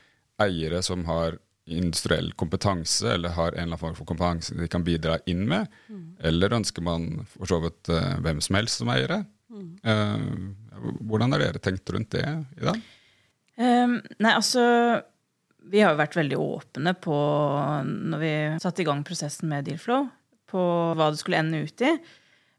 eiere 0.42 0.82
som 0.84 1.04
har 1.08 1.38
industriell 1.66 2.30
kompetanse, 2.38 3.08
eller 3.14 3.34
har 3.34 3.48
en 3.48 3.54
eller 3.54 3.62
annen 3.72 3.80
form 3.80 3.94
for 3.98 4.06
kompetanse 4.06 4.54
de 4.54 4.68
kan 4.70 4.84
bidra 4.86 5.18
inn 5.26 5.46
med? 5.50 5.66
Mm. 5.90 6.04
Eller 6.30 6.54
ønsker 6.60 6.84
man 6.86 7.08
for 7.32 7.50
så 7.50 7.58
vidt 7.64 7.90
uh, 7.90 8.14
hvem 8.22 8.42
som 8.44 8.58
helst 8.58 8.82
som 8.82 8.92
eiere? 8.94 9.24
Mm. 9.50 9.72
Uh, 9.82 10.92
hvordan 11.08 11.34
har 11.34 11.42
dere 11.42 11.62
tenkt 11.62 11.90
rundt 11.90 12.14
det 12.14 12.26
i 12.26 12.68
dag? 12.68 12.78
Um, 13.56 13.98
nei, 14.20 14.32
altså 14.34 14.62
Vi 15.66 15.80
har 15.80 15.94
jo 15.94 15.98
vært 15.98 16.18
veldig 16.18 16.36
åpne 16.38 16.92
på, 17.02 17.16
når 18.12 18.20
vi 18.22 18.34
satte 18.62 18.84
i 18.84 18.86
gang 18.86 19.00
prosessen 19.06 19.50
med 19.50 19.66
Dealflow, 19.66 20.06
på 20.46 20.62
hva 20.94 21.10
det 21.10 21.18
skulle 21.18 21.40
ende 21.42 21.64
ut 21.66 21.82
i. 21.82 21.96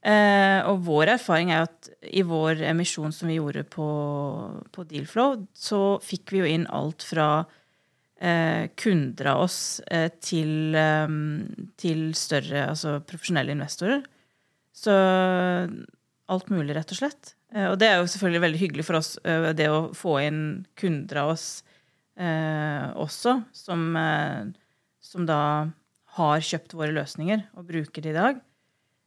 Uh, 0.08 0.60
og 0.68 0.84
vår 0.88 1.14
erfaring 1.16 1.54
er 1.56 1.64
at 1.70 1.88
i 2.04 2.26
vår 2.28 2.60
emisjon 2.68 3.16
som 3.16 3.32
vi 3.32 3.38
gjorde 3.40 3.64
på, 3.72 3.88
på 4.76 4.86
Dealflow, 4.90 5.40
så 5.56 5.82
fikk 6.04 6.36
vi 6.36 6.44
jo 6.44 6.52
inn 6.58 6.68
alt 6.68 7.08
fra 7.08 7.46
kunder 8.18 9.28
av 9.30 9.44
oss 9.44 9.80
eh, 9.94 10.08
til, 10.24 10.76
eh, 10.76 11.18
til, 11.78 12.00
større, 12.18 12.68
altså 12.72 12.98
profesjonelle 13.06 13.54
investorer. 13.54 14.02
Så 14.74 14.94
alt 16.28 16.50
mulig, 16.52 16.76
rett 16.76 16.92
og 16.94 17.00
slett. 17.00 17.34
Eh, 17.54 17.70
og 17.72 17.78
det 17.82 17.90
er 17.90 18.02
jo 18.02 18.10
selvfølgelig 18.12 18.44
veldig 18.44 18.62
hyggelig 18.62 18.86
for 18.88 19.00
oss, 19.00 19.16
eh, 19.24 19.52
det 19.58 19.70
å 19.72 19.90
få 19.96 20.18
inn 20.26 20.44
kunder 20.80 21.24
av 21.24 21.36
oss 21.38 21.50
også, 22.18 23.32
som, 23.54 23.82
som 25.06 25.26
da 25.30 25.42
har 26.18 26.46
kjøpt 26.48 26.74
våre 26.74 26.96
løsninger 26.96 27.44
og 27.54 27.68
bruker 27.68 28.02
det 28.02 28.10
i 28.10 28.16
dag. 28.16 28.40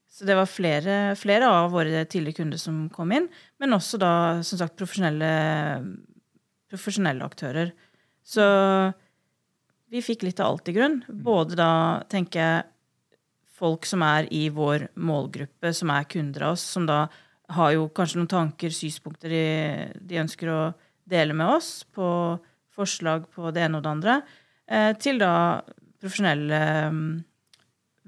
Så 0.06 0.28
det 0.28 0.36
var 0.38 0.46
flere, 0.46 0.98
flere, 1.18 1.48
av 1.50 1.72
våre 1.74 2.04
tidligere 2.06 2.38
kunder 2.38 2.60
som 2.62 2.84
kom 2.94 3.10
inn, 3.16 3.26
men 3.58 3.74
også 3.74 3.98
da 3.98 4.12
som 4.46 4.60
sagt 4.60 4.78
profesjonelle, 4.78 5.32
profesjonelle 6.70 7.26
aktører. 7.26 7.74
Så 8.22 8.46
vi 9.90 10.02
fikk 10.04 10.24
litt 10.26 10.40
av 10.40 10.54
alt 10.54 10.70
i 10.70 10.74
grunn. 10.76 11.00
Både 11.08 11.58
da, 11.58 11.70
tenker 12.10 12.40
jeg, 12.40 12.68
folk 13.60 13.84
som 13.88 14.04
er 14.06 14.28
i 14.32 14.46
vår 14.54 14.88
målgruppe, 14.96 15.72
som 15.76 15.92
er 15.92 16.08
kunder 16.08 16.46
av 16.46 16.56
oss, 16.56 16.64
som 16.76 16.86
da 16.88 17.04
har 17.50 17.74
jo 17.74 17.88
kanskje 17.92 18.20
noen 18.20 18.30
tanker, 18.30 18.72
synspunkter 18.72 19.32
de, 19.32 19.44
de 20.06 20.20
ønsker 20.22 20.52
å 20.52 20.60
dele 21.10 21.34
med 21.36 21.50
oss 21.58 21.82
på 21.92 22.06
forslag 22.70 23.26
på 23.34 23.50
det 23.52 23.66
ene 23.66 23.80
og 23.80 23.84
det 23.84 23.90
andre, 23.90 24.14
eh, 24.70 24.92
til 25.02 25.18
da 25.20 25.32
profesjonelle 26.00 26.60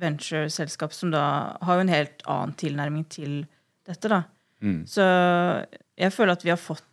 venture-selskap 0.02 0.94
som 0.96 1.10
da 1.12 1.24
har 1.60 1.78
jo 1.78 1.84
en 1.84 1.92
helt 1.92 2.24
annen 2.30 2.54
tilnærming 2.58 3.04
til 3.12 3.42
dette. 3.86 4.08
da. 4.08 4.22
Mm. 4.62 4.86
Så 4.88 5.04
jeg 5.98 6.14
føler 6.14 6.32
at 6.32 6.46
vi 6.46 6.54
har 6.54 6.60
fått 6.60 6.86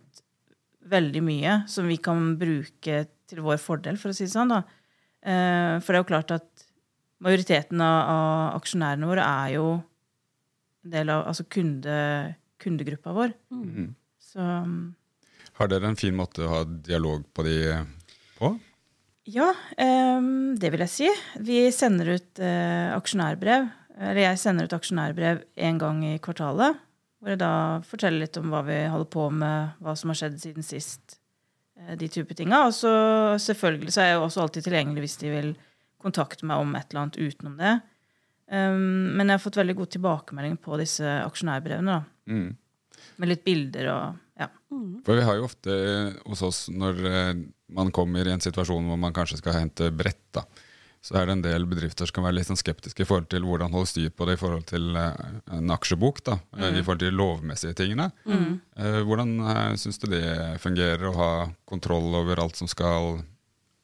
veldig 0.89 1.21
mye 1.23 1.55
som 1.69 1.87
vi 1.87 1.99
kan 2.01 2.33
bruke 2.41 3.05
til 3.29 3.43
vår 3.45 3.61
fordel, 3.61 3.97
for 4.01 4.11
å 4.11 4.17
si 4.17 4.25
det 4.25 4.33
sånn. 4.33 4.51
da. 4.51 4.63
Eh, 5.25 5.75
for 5.83 5.91
det 5.91 5.99
er 5.99 6.03
jo 6.03 6.11
klart 6.11 6.33
at 6.35 6.65
majoriteten 7.23 7.81
av, 7.83 7.97
av 8.13 8.59
aksjonærene 8.59 9.09
våre 9.09 9.25
er 9.25 9.55
jo 9.57 9.65
en 10.85 10.93
del 10.93 11.11
av 11.11 11.25
altså 11.27 11.45
kunde, 11.51 11.97
kundegruppa 12.61 13.13
vår. 13.15 13.35
Mm. 13.51 13.91
Så 14.23 14.39
um, 14.39 14.95
Har 15.59 15.71
dere 15.71 15.91
en 15.91 15.99
fin 15.99 16.15
måte 16.15 16.45
å 16.45 16.53
ha 16.53 16.63
dialog 16.65 17.25
på 17.35 17.45
de 17.47 17.57
på? 18.39 18.53
Ja, 19.29 19.51
um, 19.77 20.55
det 20.57 20.71
vil 20.73 20.85
jeg 20.85 20.93
si. 20.93 21.09
Vi 21.45 21.67
sender 21.75 22.15
ut 22.15 22.41
uh, 22.41 22.95
aksjonærbrev. 22.95 23.67
Eller 23.99 24.23
jeg 24.23 24.39
sender 24.39 24.69
ut 24.69 24.73
aksjonærbrev 24.77 25.43
én 25.59 25.79
gang 25.81 25.99
i 26.07 26.15
kvartalet. 26.23 26.79
Hvor 27.19 27.33
jeg 27.33 27.41
da 27.41 27.53
forteller 27.83 28.23
litt 28.23 28.37
om 28.39 28.47
hva 28.53 28.63
vi 28.63 28.77
holder 28.87 29.09
på 29.11 29.25
med, 29.35 29.75
hva 29.83 29.95
som 29.99 30.13
har 30.13 30.21
skjedd 30.21 30.39
siden 30.39 30.63
sist. 30.65 31.18
Uh, 31.79 31.95
de 31.99 32.09
type 32.11 32.37
tinga. 32.37 32.65
Og 32.67 32.75
så 32.75 32.93
selvfølgelig 33.41 33.95
så 33.95 34.03
er 34.03 34.11
jeg 34.13 34.23
også 34.23 34.45
alltid 34.45 34.67
tilgjengelig 34.67 35.05
hvis 35.05 35.19
de 35.23 35.33
vil 35.33 35.51
kontakte 35.99 36.47
meg 36.47 36.63
om 36.63 36.75
et 36.79 36.87
eller 36.91 37.05
annet 37.05 37.19
utenom 37.19 37.59
det. 37.59 37.75
Um, 38.49 39.15
men 39.17 39.27
jeg 39.27 39.37
har 39.37 39.43
fått 39.43 39.59
veldig 39.59 39.77
god 39.77 39.93
tilbakemelding 39.95 40.57
på 40.63 40.79
disse 40.81 41.19
aksjonærbrevene. 41.25 41.99
da. 41.99 42.33
Mm. 42.33 42.49
Med 43.19 43.31
litt 43.31 43.45
bilder 43.45 43.91
og 43.93 44.25
ja. 44.39 44.47
Mm. 44.71 45.01
For 45.03 45.19
vi 45.19 45.25
har 45.27 45.35
jo 45.35 45.47
ofte 45.49 45.75
hos 46.23 46.41
oss, 46.47 46.59
når 46.71 47.01
man 47.75 47.91
kommer 47.91 48.23
i 48.23 48.31
en 48.31 48.41
situasjon 48.41 48.87
hvor 48.87 48.99
man 49.01 49.13
kanskje 49.15 49.41
skal 49.41 49.57
hente 49.57 49.89
brett, 49.91 50.23
da, 50.35 50.45
så 51.01 51.15
er 51.15 51.27
det 51.27 51.35
en 51.37 51.43
del 51.45 51.65
bedrifter 51.69 52.09
som 52.09 52.17
kan 52.17 52.25
være 52.27 52.39
litt 52.39 52.49
sånn 52.49 52.59
skeptiske 52.59 53.05
i 53.05 53.07
forhold 53.07 53.29
til 53.31 53.45
hvordan 53.47 53.71
holde 53.71 53.87
styr 53.87 54.11
på 54.11 54.27
det 54.27 54.35
i 54.35 54.41
forhold 54.41 54.65
til 54.67 54.97
en 54.99 55.71
aksjebok. 55.71 56.19
da, 56.27 56.35
mm. 56.51 56.65
I 56.67 56.83
forhold 56.83 57.01
til 57.03 57.11
de 57.11 57.19
lovmessige 57.21 57.77
tingene. 57.79 58.09
Mm. 58.27 58.59
Hvordan 59.07 59.31
syns 59.79 60.01
du 60.03 60.09
det 60.11 60.59
fungerer 60.59 61.07
å 61.07 61.15
ha 61.15 61.31
kontroll 61.69 62.11
over 62.19 62.43
alt 62.43 62.59
som 62.59 62.67
skal 62.67 63.21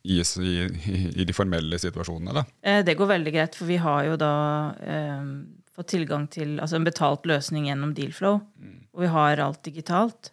gis 0.06 0.36
i, 0.38 0.68
i, 0.68 0.98
i 1.22 1.28
de 1.28 1.36
formelle 1.36 1.80
situasjonene? 1.80 2.36
da? 2.36 2.46
Det 2.84 2.98
går 3.00 3.14
veldig 3.16 3.36
greit, 3.38 3.56
for 3.56 3.72
vi 3.72 3.80
har 3.82 4.04
jo 4.10 4.20
da 4.20 4.36
eh, 4.84 5.32
fått 5.76 5.92
tilgang 5.96 6.28
til 6.32 6.58
altså 6.60 6.80
en 6.80 6.88
betalt 6.88 7.28
løsning 7.30 7.70
gjennom 7.70 7.94
Dealflow. 7.96 8.40
Mm. 8.60 8.80
Og 8.96 9.06
vi 9.06 9.12
har 9.16 9.44
alt 9.44 9.64
digitalt. 9.68 10.32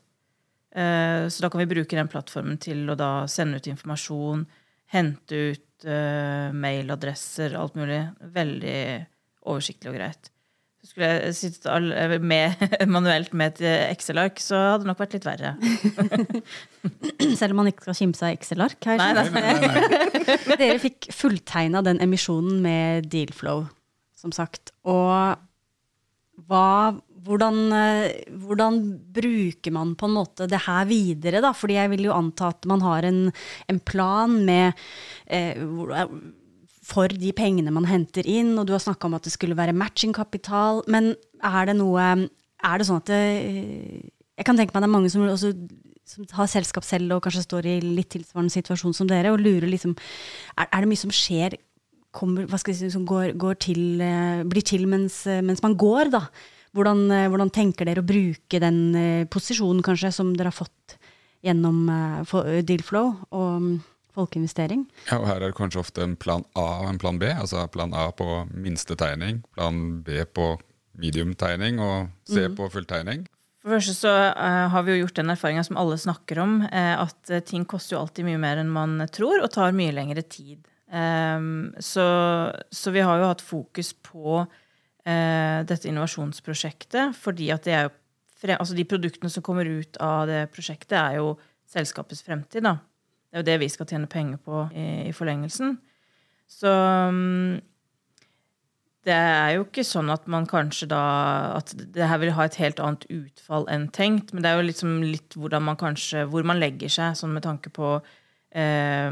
Eh, 0.74 1.28
så 1.28 1.44
da 1.44 1.50
kan 1.50 1.62
vi 1.62 1.70
bruke 1.74 1.98
den 1.98 2.10
plattformen 2.10 2.60
til 2.62 2.84
å 2.90 2.98
da 2.98 3.12
sende 3.30 3.58
ut 3.58 3.70
informasjon, 3.70 4.46
hente 4.92 5.44
ut 5.52 5.66
uh, 5.88 6.52
mailadresser, 6.54 7.56
alt 7.58 7.74
mulig. 7.78 8.04
Veldig 8.34 8.82
oversiktlig 9.48 9.92
og 9.92 9.98
greit. 9.98 10.30
Så 10.82 10.90
skulle 10.90 11.08
jeg 11.12 11.34
sittet 11.38 12.22
med, 12.26 12.62
manuelt 12.96 13.34
med 13.38 13.60
et 13.60 13.92
Excel-ark, 13.92 14.40
så 14.42 14.58
hadde 14.72 14.82
det 14.82 14.90
nok 14.90 15.02
vært 15.04 15.14
litt 15.14 15.28
verre. 15.28 15.52
Selv 17.38 17.54
om 17.54 17.60
man 17.62 17.70
ikke 17.70 17.86
skal 17.86 17.98
kimse 18.00 18.26
av 18.26 18.34
Excel-ark? 18.34 18.88
Nei, 18.90 18.96
nei, 18.98 19.28
nei, 19.30 19.54
nei. 19.62 20.56
Dere 20.62 20.80
fikk 20.82 21.12
fulltegna 21.14 21.84
den 21.86 22.02
emisjonen 22.02 22.58
med 22.64 23.06
Dealflow, 23.14 23.68
som 24.18 24.34
sagt. 24.34 24.74
Og 24.82 25.38
hva 26.48 26.94
hvordan, 27.22 27.58
eh, 27.72 28.24
hvordan, 28.42 28.78
bruker 29.14 29.72
man 29.74 29.94
på 29.94 30.08
en 30.08 30.16
måte 30.16 30.48
det 30.50 30.64
her 30.66 30.86
videre, 30.88 31.42
da? 31.44 31.52
Fordi 31.54 31.78
jeg 31.78 31.90
vil 31.92 32.06
jo 32.08 32.16
anta 32.16 32.50
at 32.50 32.66
man 32.66 32.82
har 32.82 33.06
en, 33.06 33.30
en 33.68 33.80
plan 33.80 34.32
med 34.44 34.72
eh, 35.26 35.58
for 36.82 37.08
de 37.08 37.30
pengene 37.36 37.72
man 37.74 37.86
henter 37.86 38.26
inn, 38.26 38.56
og 38.58 38.66
du 38.66 38.74
har 38.74 38.82
snakka 38.82 39.06
om 39.06 39.14
at 39.18 39.26
det 39.26 39.34
skulle 39.36 39.58
være 39.58 39.76
matchingkapital. 39.76 40.82
Men 40.90 41.14
er 41.42 41.70
det 41.70 41.78
noe 41.78 42.28
Er 42.62 42.78
det 42.78 42.86
sånn 42.86 43.00
at 43.02 43.10
det, 43.10 43.22
Jeg 44.38 44.46
kan 44.46 44.56
tenke 44.56 44.74
meg 44.74 44.82
det 44.82 44.88
er 44.90 44.96
mange 44.96 45.10
som, 45.10 45.22
også, 45.26 45.52
som 46.06 46.26
har 46.38 46.50
selskap 46.50 46.84
selv 46.84 47.16
og 47.16 47.22
kanskje 47.22 47.46
står 47.46 47.66
i 47.66 47.80
litt 47.82 48.10
tilsvarende 48.10 48.54
situasjon 48.54 48.94
som 48.94 49.06
dere, 49.06 49.30
og 49.30 49.42
lurer 49.42 49.70
liksom 49.70 49.94
Er, 50.58 50.66
er 50.66 50.80
det 50.80 50.90
mye 50.90 51.04
som 51.06 51.14
skjer 51.14 51.58
kommer, 52.12 52.46
hva 52.48 52.60
skal 52.60 52.74
jeg 52.74 52.84
si, 52.84 52.94
som 52.94 53.06
går, 53.08 53.32
går 53.40 53.60
til, 53.66 54.00
eh, 54.04 54.42
blir 54.48 54.64
til 54.66 54.86
mens, 54.90 55.24
mens 55.44 55.64
man 55.64 55.78
går, 55.80 56.12
da? 56.12 56.26
Hvordan, 56.72 57.10
eh, 57.12 57.28
hvordan, 57.28 57.52
tenker 57.52 57.88
dere 57.88 58.00
å 58.00 58.08
bruke 58.08 58.60
den 58.62 58.80
eh, 58.96 59.24
posisjonen 59.28 59.84
kanskje 59.84 60.12
som 60.16 60.32
dere 60.36 60.48
har 60.48 60.56
fått 60.56 60.96
gjennom 61.44 61.84
eh, 61.92 62.62
Dealflow 62.64 63.12
og 63.28 63.50
mm, 63.60 63.74
folkeinvestering? 64.16 64.86
Ja, 65.10 65.18
og 65.20 65.28
Her 65.28 65.42
er 65.42 65.52
det 65.52 65.58
kanskje 65.58 65.82
ofte 65.82 66.04
en 66.06 66.16
plan 66.16 66.46
A 66.56 66.66
og 66.80 66.88
en 66.88 67.00
plan 67.02 67.20
B. 67.20 67.28
Altså 67.28 67.66
plan 67.72 67.92
A 67.92 68.08
på 68.16 68.46
minste 68.54 68.96
tegning, 68.96 69.42
plan 69.52 70.00
B 70.06 70.24
på 70.24 70.54
medium-tegning 70.96 71.80
og 71.80 72.08
C 72.28 72.48
mm. 72.48 72.56
på 72.56 72.72
fulltegning. 72.72 73.28
For 73.60 73.70
det 73.70 73.78
første 73.78 73.94
så 73.94 74.12
uh, 74.34 74.66
har 74.72 74.82
vi 74.82 74.96
jo 74.96 75.04
gjort 75.04 75.20
den 75.20 75.30
erfaringa 75.32 75.62
som 75.62 75.76
alle 75.78 75.94
snakker 76.00 76.40
om, 76.42 76.56
uh, 76.66 77.04
at 77.04 77.30
ting 77.46 77.62
koster 77.68 77.94
jo 77.94 78.00
alltid 78.00 78.26
mye 78.26 78.40
mer 78.42 78.58
enn 78.58 78.72
man 78.72 78.96
tror, 79.12 79.38
og 79.38 79.52
tar 79.54 79.76
mye 79.76 79.94
lengre 79.94 80.24
tid. 80.24 80.64
Um, 80.92 81.72
så, 81.80 82.04
så, 82.68 82.90
vi 82.92 83.00
har 83.00 83.16
jo 83.16 83.30
hatt 83.30 83.40
fokus 83.40 83.94
på 84.04 84.42
uh, 84.42 85.58
dette 85.64 85.88
innovasjonsprosjektet. 85.88 87.16
fordi 87.16 87.48
at 87.50 87.64
det 87.64 87.72
er 87.72 87.88
jo 87.88 87.98
altså 88.58 88.74
De 88.74 88.84
produktene 88.84 89.30
som 89.30 89.42
kommer 89.42 89.64
ut 89.64 89.96
av 90.02 90.26
det 90.26 90.50
prosjektet, 90.50 90.98
er 90.98 91.20
jo 91.20 91.36
selskapets 91.70 92.22
fremtid. 92.26 92.62
da. 92.62 92.76
Det 93.30 93.38
er 93.38 93.42
jo 93.42 93.46
det 93.46 93.60
vi 93.60 93.68
skal 93.68 93.86
tjene 93.86 94.10
penger 94.10 94.36
på 94.42 94.68
i, 94.74 95.08
i 95.08 95.12
forlengelsen. 95.14 95.78
Så 96.50 96.68
um, 96.68 97.60
det 99.06 99.14
er 99.14 99.56
jo 99.56 99.64
ikke 99.64 99.84
sånn 99.86 100.10
at 100.14 100.28
man 100.30 100.44
kanskje 100.46 100.86
da 100.92 101.02
At 101.56 101.72
det 101.74 102.06
her 102.06 102.20
vil 102.22 102.34
ha 102.36 102.44
et 102.46 102.58
helt 102.60 102.78
annet 102.82 103.06
utfall 103.10 103.66
enn 103.72 103.88
tenkt. 103.90 104.30
Men 104.32 104.44
det 104.44 104.50
er 104.50 104.60
jo 104.60 104.68
liksom 104.68 105.00
litt 105.02 105.34
hvordan 105.38 105.64
man 105.70 105.80
kanskje 105.80 106.26
Hvor 106.30 106.46
man 106.46 106.60
legger 106.62 106.92
seg, 106.92 107.16
sånn 107.18 107.34
med 107.34 107.46
tanke 107.46 107.72
på 107.74 107.96
eh, 108.54 109.10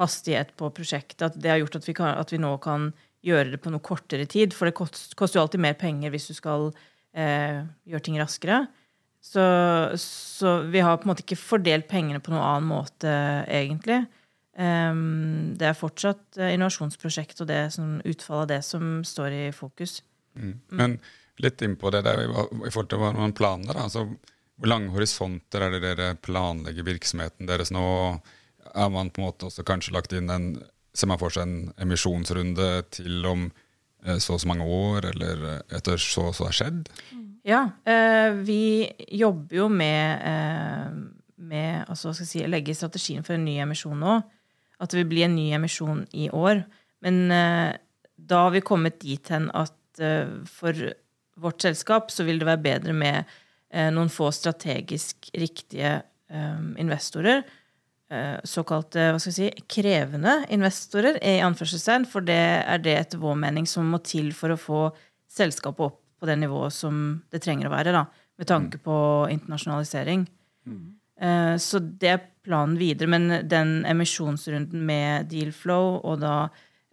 hastighet 0.00 0.54
på 0.58 0.70
prosjektet. 0.74 1.22
At 1.28 1.38
det 1.38 1.52
har 1.52 1.60
gjort 1.62 1.80
at 1.80 1.88
vi, 1.88 1.94
kan, 1.96 2.14
at 2.18 2.32
vi, 2.32 2.40
nå 2.42 2.54
kan 2.64 2.90
gjøre 3.26 3.54
det 3.54 3.60
på 3.62 3.72
noe 3.72 3.84
kortere 3.84 4.26
tid. 4.30 4.56
For 4.56 4.68
det 4.68 4.76
koster 4.76 5.38
jo 5.38 5.44
alltid 5.44 5.62
mer 5.62 5.76
penger 5.80 6.12
hvis 6.14 6.30
du 6.30 6.36
skal 6.36 6.70
eh, 7.12 7.60
gjøre 7.88 8.06
ting 8.06 8.20
raskere. 8.20 8.64
Så, 9.20 9.42
så, 10.00 10.60
vi 10.72 10.80
har 10.80 10.96
på 10.96 11.04
en 11.04 11.12
måte 11.12 11.26
ikke 11.26 11.36
fordelt 11.36 11.90
pengene 11.90 12.22
på 12.24 12.32
noen 12.32 12.46
annen 12.46 12.70
måte, 12.70 13.12
egentlig. 13.52 14.06
Um, 14.56 15.52
det 15.60 15.68
er 15.68 15.76
fortsatt 15.78 16.40
uh, 16.40 16.48
innovasjonsprosjekt 16.50 17.38
og 17.44 17.48
det 17.48 17.60
som 17.72 18.00
utfallet 18.00 18.42
av 18.42 18.48
det 18.50 18.60
som 18.66 18.88
står 19.06 19.36
i 19.36 19.44
fokus. 19.56 20.00
Mm. 20.36 20.56
Men 20.76 20.96
litt 21.40 21.62
innpå 21.64 21.92
det 21.94 22.02
der 22.08 22.24
i, 22.24 22.28
forhold 22.32 22.90
til 22.90 23.00
hva 23.00 23.12
man 23.16 23.36
planer. 23.36 23.76
Altså, 23.84 24.06
hvor 24.60 24.72
lange 24.72 24.92
horisonter 24.92 25.64
er 25.64 25.76
det 25.76 25.82
dere 25.84 26.10
planlegger 26.20 26.88
virksomheten 26.88 27.48
deres 27.48 27.72
nå? 27.72 27.84
Er 28.74 28.90
man 28.92 29.10
på 29.10 29.22
en 29.22 29.28
måte 29.28 29.48
også 29.48 29.64
kanskje 29.66 29.94
lagt 29.96 30.14
inn 30.16 30.30
en 30.32 30.52
Ser 30.90 31.06
man 31.06 31.20
for 31.20 31.30
seg 31.30 31.46
en 31.46 31.68
emisjonsrunde 31.78 32.66
til 32.90 33.26
om 33.30 33.44
eh, 34.02 34.18
så 34.18 34.34
og 34.34 34.40
så 34.42 34.48
mange 34.50 34.66
år, 34.66 35.06
eller 35.12 35.44
eh, 35.52 35.76
etter 35.78 36.00
så 36.02 36.26
og 36.30 36.34
så 36.34 36.48
har 36.48 36.56
skjedd? 36.58 36.90
Ja, 37.46 37.60
eh, 37.86 38.34
vi 38.42 38.90
jobber 39.20 39.54
jo 39.60 39.68
med, 39.70 40.26
med 41.38 41.84
altså, 41.86 42.10
si, 42.16 42.42
å 42.42 42.50
legge 42.50 42.74
strategien 42.74 43.22
for 43.26 43.36
en 43.36 43.46
ny 43.46 43.60
emisjon 43.62 44.02
nå 44.02 44.18
at 44.80 44.90
det 44.90 45.02
vil 45.02 45.10
bli 45.12 45.22
en 45.26 45.36
ny 45.36 45.46
emisjon 45.52 46.06
i 46.16 46.26
år. 46.32 46.62
Men 47.04 47.28
da 47.28 48.38
har 48.46 48.54
vi 48.54 48.62
kommet 48.64 48.96
dit 49.02 49.28
hen 49.28 49.50
at 49.52 50.00
for 50.48 50.78
vårt 51.36 51.66
selskap 51.66 52.08
så 52.08 52.24
vil 52.24 52.40
det 52.40 52.48
være 52.48 52.62
bedre 52.64 52.94
med 52.96 53.34
noen 53.92 54.08
få 54.08 54.30
strategisk 54.32 55.28
riktige 55.36 55.98
investorer. 56.80 57.44
Såkalte 58.42 59.10
hva 59.12 59.20
skal 59.22 59.30
jeg 59.30 59.36
si, 59.36 59.64
krevende 59.70 60.32
investorer, 60.50 61.20
i 61.22 61.36
anførselstegn. 61.46 62.08
For 62.10 62.26
det 62.26 62.40
er 62.64 62.82
det 62.82 62.96
etter 62.98 63.20
vår 63.22 63.36
mening 63.38 63.68
som 63.70 63.86
må 63.92 64.00
til 64.02 64.32
for 64.34 64.54
å 64.54 64.58
få 64.58 64.80
selskapet 65.30 65.86
opp 65.86 66.00
på 66.20 66.28
det 66.28 66.36
nivået 66.42 66.74
som 66.74 67.20
det 67.32 67.40
trenger 67.44 67.70
å 67.70 67.74
være, 67.74 67.94
da, 67.94 68.04
med 68.40 68.48
tanke 68.50 68.80
på 68.82 68.96
internasjonalisering. 69.32 70.26
Mm. 70.68 70.82
Eh, 71.20 71.54
så 71.62 71.80
det 71.80 72.10
er 72.10 72.26
planen 72.44 72.78
videre. 72.80 73.08
Men 73.10 73.48
den 73.48 73.80
emisjonsrunden 73.88 74.84
med 74.86 75.30
Dealflow 75.32 76.00
og 76.00 76.20
da 76.24 76.34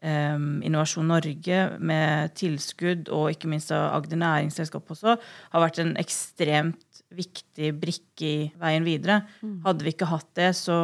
um, 0.03 0.59
Innovasjon 0.65 1.07
Norge 1.12 1.62
med 1.79 2.36
tilskudd, 2.38 3.12
og 3.13 3.31
ikke 3.33 3.51
minst 3.51 3.71
av 3.75 3.89
Agder 3.97 4.19
næringsselskap 4.21 4.91
også, 4.95 5.17
har 5.53 5.63
vært 5.63 5.81
en 5.83 5.95
ekstremt 6.00 6.87
viktig 7.13 7.71
brikke 7.79 8.27
i 8.27 8.49
veien 8.59 8.85
videre. 8.87 9.21
Mm. 9.41 9.61
Hadde 9.65 9.85
vi 9.85 9.93
ikke 9.93 10.09
hatt 10.11 10.29
det, 10.37 10.51
så 10.57 10.77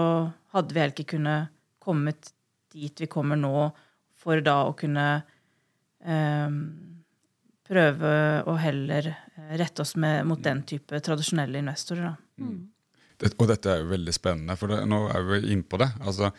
hadde 0.56 0.74
vi 0.74 0.82
heller 0.82 0.96
ikke 0.96 1.18
kunnet 1.18 1.54
kommet 1.84 2.32
dit 2.74 3.04
vi 3.04 3.10
kommer 3.12 3.38
nå, 3.40 3.68
for 4.24 4.40
da 4.42 4.62
å 4.70 4.76
kunne 4.78 5.08
um, 6.08 6.60
prøve 7.68 8.14
å 8.48 8.56
heller 8.60 9.10
rette 9.60 9.84
oss 9.84 9.96
med, 10.00 10.24
mot 10.30 10.42
den 10.44 10.64
type 10.68 11.00
tradisjonelle 11.04 11.62
investorer. 11.62 12.14
Da. 12.14 12.46
Mm. 12.46 12.62
Det, 13.20 13.34
og 13.38 13.50
dette 13.52 13.72
er 13.72 13.84
jo 13.84 13.92
veldig 13.92 14.16
spennende, 14.16 14.58
for 14.60 14.74
det, 14.74 14.82
nå 14.90 15.06
er 15.14 15.28
vi 15.30 15.42
inne 15.54 15.68
på 15.68 15.80
det. 15.82 15.90
Altså, 16.04 16.32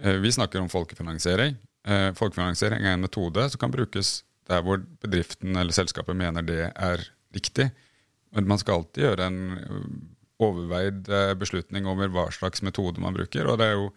eh, 0.00 0.18
vi 0.22 0.32
snakker 0.34 0.62
om 0.62 0.70
folkefinansiering. 0.72 1.58
Eh, 1.84 2.10
folkefinansiering 2.16 2.86
er 2.86 2.96
en 2.96 3.04
metode 3.04 3.46
som 3.52 3.60
kan 3.60 3.74
brukes 3.74 4.22
der 4.48 4.64
hvor 4.64 4.80
bedriften 5.04 5.56
eller 5.56 5.72
selskapet 5.72 6.16
mener 6.16 6.44
det 6.44 6.68
er 6.70 7.04
riktig. 7.34 7.70
Men 8.34 8.50
man 8.50 8.60
skal 8.60 8.80
alltid 8.80 9.06
gjøre 9.06 9.28
en 9.30 9.40
eh, 9.60 9.86
overveid 10.44 11.08
beslutning 11.38 11.86
over 11.86 12.10
hva 12.12 12.26
slags 12.34 12.64
metode 12.66 13.00
man 13.00 13.14
bruker. 13.14 13.46
Og 13.46 13.60
det 13.60 13.70
er 13.70 13.78
jo 13.78 13.92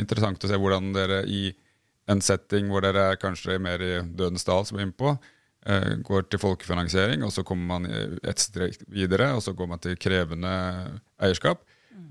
interessant 0.00 0.42
å 0.42 0.48
se 0.50 0.56
hvordan 0.58 0.88
dere 0.96 1.20
i 1.28 1.52
en 2.10 2.22
setting 2.24 2.72
hvor 2.72 2.82
dere 2.82 3.12
er 3.12 3.20
kanskje 3.20 3.60
mer 3.62 3.84
i 3.84 3.92
dødens 4.02 4.48
dal, 4.48 4.64
som 4.66 4.80
er 4.80 4.88
inne 4.88 4.96
på, 4.96 5.12
Eh, 5.62 5.92
går 6.02 6.24
til 6.26 6.40
folkefinansiering, 6.42 7.22
og 7.22 7.30
så 7.30 7.44
kommer 7.46 7.78
man 7.78 7.84
et 8.26 8.40
strek 8.42 8.80
videre, 8.90 9.28
og 9.36 9.44
så 9.44 9.52
går 9.54 9.68
man 9.70 9.78
til 9.82 9.94
krevende 9.94 10.50
eierskap. 11.22 11.62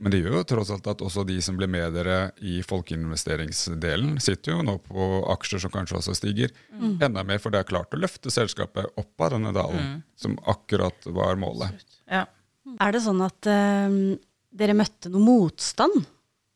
Men 0.01 0.13
det 0.13 0.21
gjør 0.23 0.39
jo 0.39 0.45
tross 0.49 0.71
alt 0.73 0.87
at 0.89 1.01
også 1.05 1.23
de 1.29 1.35
som 1.45 1.57
blir 1.59 1.69
med 1.69 1.93
dere 1.93 2.31
i 2.41 2.59
folkeinvesteringsdelen, 2.65 4.15
sitter 4.23 4.55
jo 4.55 4.63
nå 4.65 4.79
på 4.87 5.09
aksjer 5.35 5.61
som 5.61 5.73
kanskje 5.73 5.99
også 5.99 6.15
stiger 6.17 6.53
mm. 6.73 6.95
enda 7.05 7.21
mer, 7.27 7.41
for 7.41 7.53
det 7.53 7.61
er 7.61 7.69
klart 7.69 7.93
å 7.93 7.99
løfte 8.01 8.33
selskapet 8.33 8.97
opp 8.97 9.25
av 9.25 9.35
denne 9.35 9.53
dalen, 9.53 9.91
mm. 9.91 9.99
som 10.23 10.39
akkurat 10.49 11.05
var 11.13 11.37
målet. 11.41 11.85
Ja. 12.09 12.25
Er 12.81 12.95
det 12.95 13.03
sånn 13.05 13.21
at 13.25 13.45
uh, 13.49 13.93
dere 14.57 14.77
møtte 14.77 15.11
noe 15.13 15.21
motstand 15.21 16.01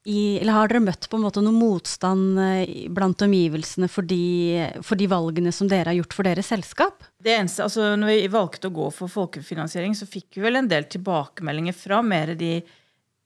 i, 0.05 0.37
eller 0.37 0.53
har 0.53 0.69
dere 0.69 0.83
møtt 0.85 1.07
på 1.09 1.17
en 1.17 1.23
måte 1.25 1.41
noe 1.41 1.55
motstand 1.55 2.37
eh, 2.37 2.89
blant 2.93 3.23
omgivelsene 3.25 3.87
for 3.89 4.05
de, 4.05 4.67
for 4.85 4.99
de, 4.99 5.07
valgene 5.09 5.53
som 5.55 5.69
dere 5.69 5.89
har 5.89 5.97
gjort 5.97 6.13
for 6.13 6.27
deres 6.27 6.51
selskap? 6.53 7.07
Det 7.17 7.33
eneste, 7.33 7.65
altså 7.65 7.95
når 7.97 8.11
vi 8.11 8.33
valgte 8.35 8.69
å 8.69 8.75
gå 8.75 8.89
for 8.93 9.09
folkefinansiering, 9.09 9.97
så 9.97 10.05
fikk 10.05 10.37
vi 10.37 10.45
vel 10.45 10.61
en 10.61 10.69
del 10.69 10.85
tilbakemeldinger 10.93 11.77
fra 11.77 12.03
mer 12.05 12.35
de 12.37 12.59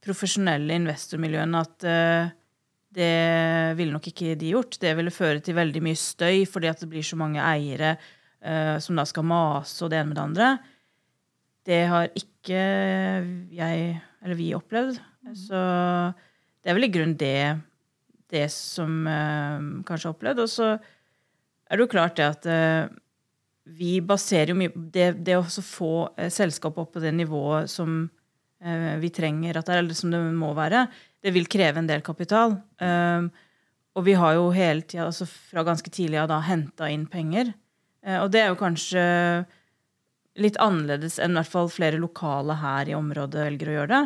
profesjonelle 0.04 0.78
investormiljøene 0.80 1.62
at 1.64 1.88
uh, 1.88 2.32
det 2.96 3.76
ville 3.78 3.94
nok 3.94 4.10
ikke 4.10 4.34
de 4.40 4.54
gjort. 4.56 4.80
Det 4.82 4.96
ville 4.98 5.14
føre 5.14 5.44
til 5.46 5.58
veldig 5.58 5.84
mye 5.86 6.00
støy 6.00 6.46
fordi 6.50 6.72
at 6.72 6.82
det 6.82 6.90
blir 6.92 7.06
så 7.06 7.20
mange 7.20 7.44
eiere 7.44 7.96
uh, 8.00 8.78
som 8.82 8.98
da 9.00 9.06
skal 9.10 9.28
mase 9.30 9.84
og 9.86 9.92
det 9.92 10.00
ene 10.00 10.12
med 10.12 10.20
det 10.20 10.26
andre. 10.26 10.52
Det 11.70 11.82
har 11.92 12.14
ikke 12.18 12.62
jeg 13.54 13.90
eller 14.24 14.40
vi 14.40 14.54
opplevd. 14.58 15.02
Mm. 15.28 15.36
Så 15.38 15.60
det 16.60 16.72
er 16.72 16.78
vel 16.80 16.88
i 16.88 16.94
grunnen 16.94 17.20
det, 17.20 17.60
det 18.32 18.48
som 18.56 19.04
uh, 19.06 19.84
kanskje 19.88 20.10
er 20.10 20.16
opplevd. 20.16 20.44
Og 20.46 20.52
så 20.52 20.72
er 20.74 21.78
det 21.78 21.86
jo 21.86 21.92
klart 21.92 22.18
det 22.18 22.32
at 22.32 22.48
vi 23.78 24.00
baserer 24.02 24.50
jo 24.50 24.56
mye 24.58 24.72
Det, 24.90 25.12
det 25.22 25.36
å 25.38 25.44
få 25.46 25.92
selskapet 26.34 26.82
opp 26.82 26.96
på 26.96 27.04
det 27.04 27.12
nivået 27.14 27.70
som 27.70 28.08
vi 28.60 29.10
trenger 29.16 29.56
at 29.56 29.70
det 29.70 29.76
er, 29.76 29.80
eller 29.80 29.96
som 29.96 30.12
det 30.12 30.20
må 30.36 30.50
være, 30.58 30.82
det 31.24 31.32
vil 31.32 31.48
kreve 31.48 31.80
en 31.80 31.88
del 31.88 32.02
kapital. 32.04 32.58
og 33.96 34.04
vi 34.04 34.16
har 34.20 34.34
jo 34.36 34.50
hele 34.52 34.84
tida, 34.84 35.06
altså 35.06 35.24
fra 35.28 35.64
ganske 35.64 35.88
tidlig 35.88 36.20
av, 36.20 36.28
da 36.28 36.42
henta 36.44 36.90
inn 36.92 37.06
penger. 37.08 37.54
og 38.20 38.28
det 38.34 38.42
er 38.42 38.52
jo 38.52 38.60
kanskje 38.60 39.06
litt 40.40 40.60
annerledes 40.60 41.20
enn 41.24 41.38
i 41.38 41.40
hvert 41.40 41.54
fall 41.54 41.72
flere 41.72 42.00
lokale 42.00 42.60
her 42.60 42.92
i 42.92 42.98
området 43.00 43.48
velger 43.48 43.72
å 43.72 43.78
gjøre 43.78 43.94
det. 43.96 44.04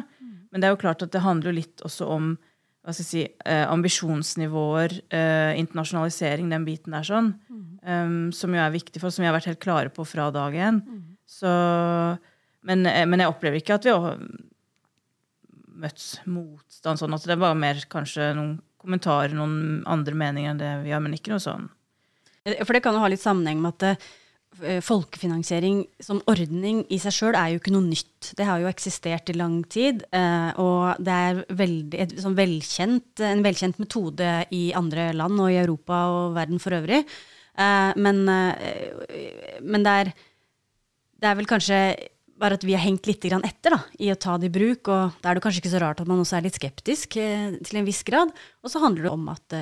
Men 0.53 0.61
det 0.61 0.69
er 0.69 0.75
jo 0.75 0.81
klart 0.83 1.01
at 1.01 1.13
det 1.13 1.25
handler 1.25 1.55
litt 1.57 1.81
også 1.85 2.07
om 2.13 2.35
hva 2.83 2.91
skal 2.91 3.03
jeg 3.05 3.09
si, 3.09 3.21
eh, 3.47 3.63
ambisjonsnivåer, 3.71 4.97
eh, 5.15 5.53
internasjonalisering, 5.55 6.49
den 6.51 6.65
biten 6.67 6.91
der 6.91 7.05
sånn, 7.07 7.29
mm. 7.47 7.61
um, 7.79 8.31
som 8.35 8.51
jo 8.51 8.59
er 8.59 8.73
viktig 8.73 8.99
for 8.99 9.07
oss, 9.07 9.15
som 9.15 9.23
vi 9.23 9.29
har 9.29 9.37
vært 9.37 9.47
helt 9.47 9.63
klare 9.63 9.89
på 9.93 10.03
fra 10.03 10.27
dag 10.35 10.51
én. 10.51 10.81
Mm. 10.83 11.05
Men, 12.67 12.85
eh, 12.89 13.05
men, 13.09 13.23
jeg 13.23 13.33
opplever 13.33 13.59
ikke 13.59 13.77
at 13.77 13.87
vi 13.87 13.93
har 13.93 14.19
møtt 15.83 16.03
motstand 16.29 17.01
sånn 17.01 17.15
at 17.15 17.27
det 17.27 17.39
var 17.41 17.55
mer 17.59 17.79
kanskje 17.91 18.33
noen 18.37 18.57
kommentarer, 18.83 19.35
noen 19.35 19.83
andre 19.87 20.15
meninger 20.19 20.51
enn 20.51 20.59
det 20.59 20.73
vi 20.83 20.91
har, 20.91 21.01
men 21.03 21.15
ikke 21.15 21.33
noe 21.33 21.43
sånn. 21.43 21.69
For 22.43 22.75
det 22.75 22.83
kan 22.83 22.95
jo 22.95 23.03
ha 23.03 23.07
litt 23.11 23.23
sammenheng 23.23 23.61
med 23.63 23.83
at 23.83 24.03
Eh, 24.61 24.81
folkefinansiering 24.85 25.79
som 26.03 26.19
ordning 26.29 26.83
i 26.93 26.99
seg 27.01 27.15
sjøl 27.15 27.37
er 27.37 27.53
jo 27.53 27.61
ikke 27.61 27.73
noe 27.73 27.87
nytt. 27.87 28.33
Det 28.37 28.45
har 28.45 28.61
jo 28.61 28.69
eksistert 28.69 29.31
i 29.31 29.37
lang 29.37 29.63
tid. 29.65 30.03
Eh, 30.13 30.51
og 30.61 31.01
det 31.01 31.15
er 31.29 31.41
veldig, 31.49 32.05
sånn 32.21 32.37
velkjent, 32.37 33.23
en 33.25 33.41
velkjent 33.45 33.81
metode 33.81 34.29
i 34.53 34.67
andre 34.77 35.09
land 35.17 35.41
og 35.41 35.49
i 35.49 35.57
Europa 35.63 36.03
og 36.13 36.37
verden 36.37 36.61
for 36.61 36.77
øvrig. 36.77 37.01
Eh, 37.57 37.91
men, 37.97 38.21
men 38.27 39.87
det, 39.87 39.95
er, 40.03 40.13
det 41.17 41.31
er 41.31 41.39
vel 41.39 41.49
kanskje 41.49 41.79
bare 42.43 42.59
at 42.59 42.67
vi 42.67 42.75
har 42.75 42.83
hengt 42.83 43.07
litt 43.07 43.23
etter 43.23 43.77
da, 43.77 43.79
i 44.03 44.11
å 44.11 44.19
ta 44.19 44.35
det 44.37 44.51
i 44.51 44.53
bruk. 44.53 44.91
Og 44.91 45.23
da 45.23 45.31
er 45.31 45.39
det 45.39 45.45
kanskje 45.45 45.63
ikke 45.63 45.73
så 45.73 45.81
rart 45.83 46.03
at 46.03 46.11
man 46.11 46.19
også 46.19 46.37
er 46.37 46.47
litt 46.47 46.59
skeptisk 46.59 47.15
til 47.15 47.79
en 47.79 47.87
viss 47.87 48.03
grad. 48.03 48.33
Og 48.63 48.73
så 48.73 48.83
handler 48.83 49.07
det 49.07 49.13
om 49.13 49.29
at 49.31 49.57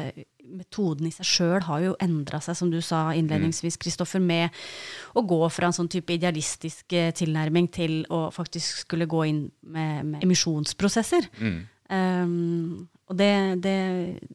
metoden 0.52 1.08
i 1.08 1.14
seg 1.14 1.28
sjøl 1.28 1.66
har 1.68 1.84
jo 1.86 1.98
endra 2.04 2.42
seg, 2.44 2.58
som 2.58 2.72
du 2.72 2.80
sa 2.84 3.10
innledningsvis, 3.18 3.78
Kristoffer, 3.82 4.22
med 4.24 4.56
å 5.18 5.24
gå 5.28 5.40
fra 5.54 5.70
en 5.70 5.78
sånn 5.78 5.92
type 5.92 6.14
idealistisk 6.16 6.96
eh, 6.98 7.12
tilnærming 7.16 7.70
til 7.74 8.02
å 8.12 8.26
faktisk 8.34 8.86
skulle 8.86 9.10
gå 9.10 9.26
inn 9.30 9.44
med, 9.62 10.08
med 10.14 10.26
emisjonsprosesser. 10.26 11.30
Mm. 11.42 11.60
Um, 11.92 12.88
og 13.12 13.18
det, 13.20 13.32
det, 13.60 13.76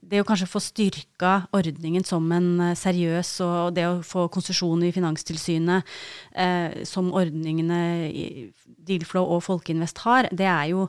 det, 0.05 0.21
å 0.21 0.27
kanskje 0.29 0.49
få 0.51 0.61
styrka 0.61 1.33
ordningen 1.57 2.05
som 2.05 2.25
en 2.37 2.49
eh, 2.61 2.77
seriøs, 2.77 3.31
og 3.47 3.77
det 3.77 3.87
å 3.89 4.03
få 4.05 4.27
konsesjon 4.33 4.83
i 4.85 4.93
Finanstilsynet 4.93 5.87
eh, 6.37 6.83
som 6.89 7.09
ordningene 7.17 7.81
Dealflow 8.87 9.33
og 9.37 9.47
Folkeinvest 9.47 10.03
har, 10.05 10.29
det 10.29 10.49
er 10.51 10.75
jo 10.75 10.89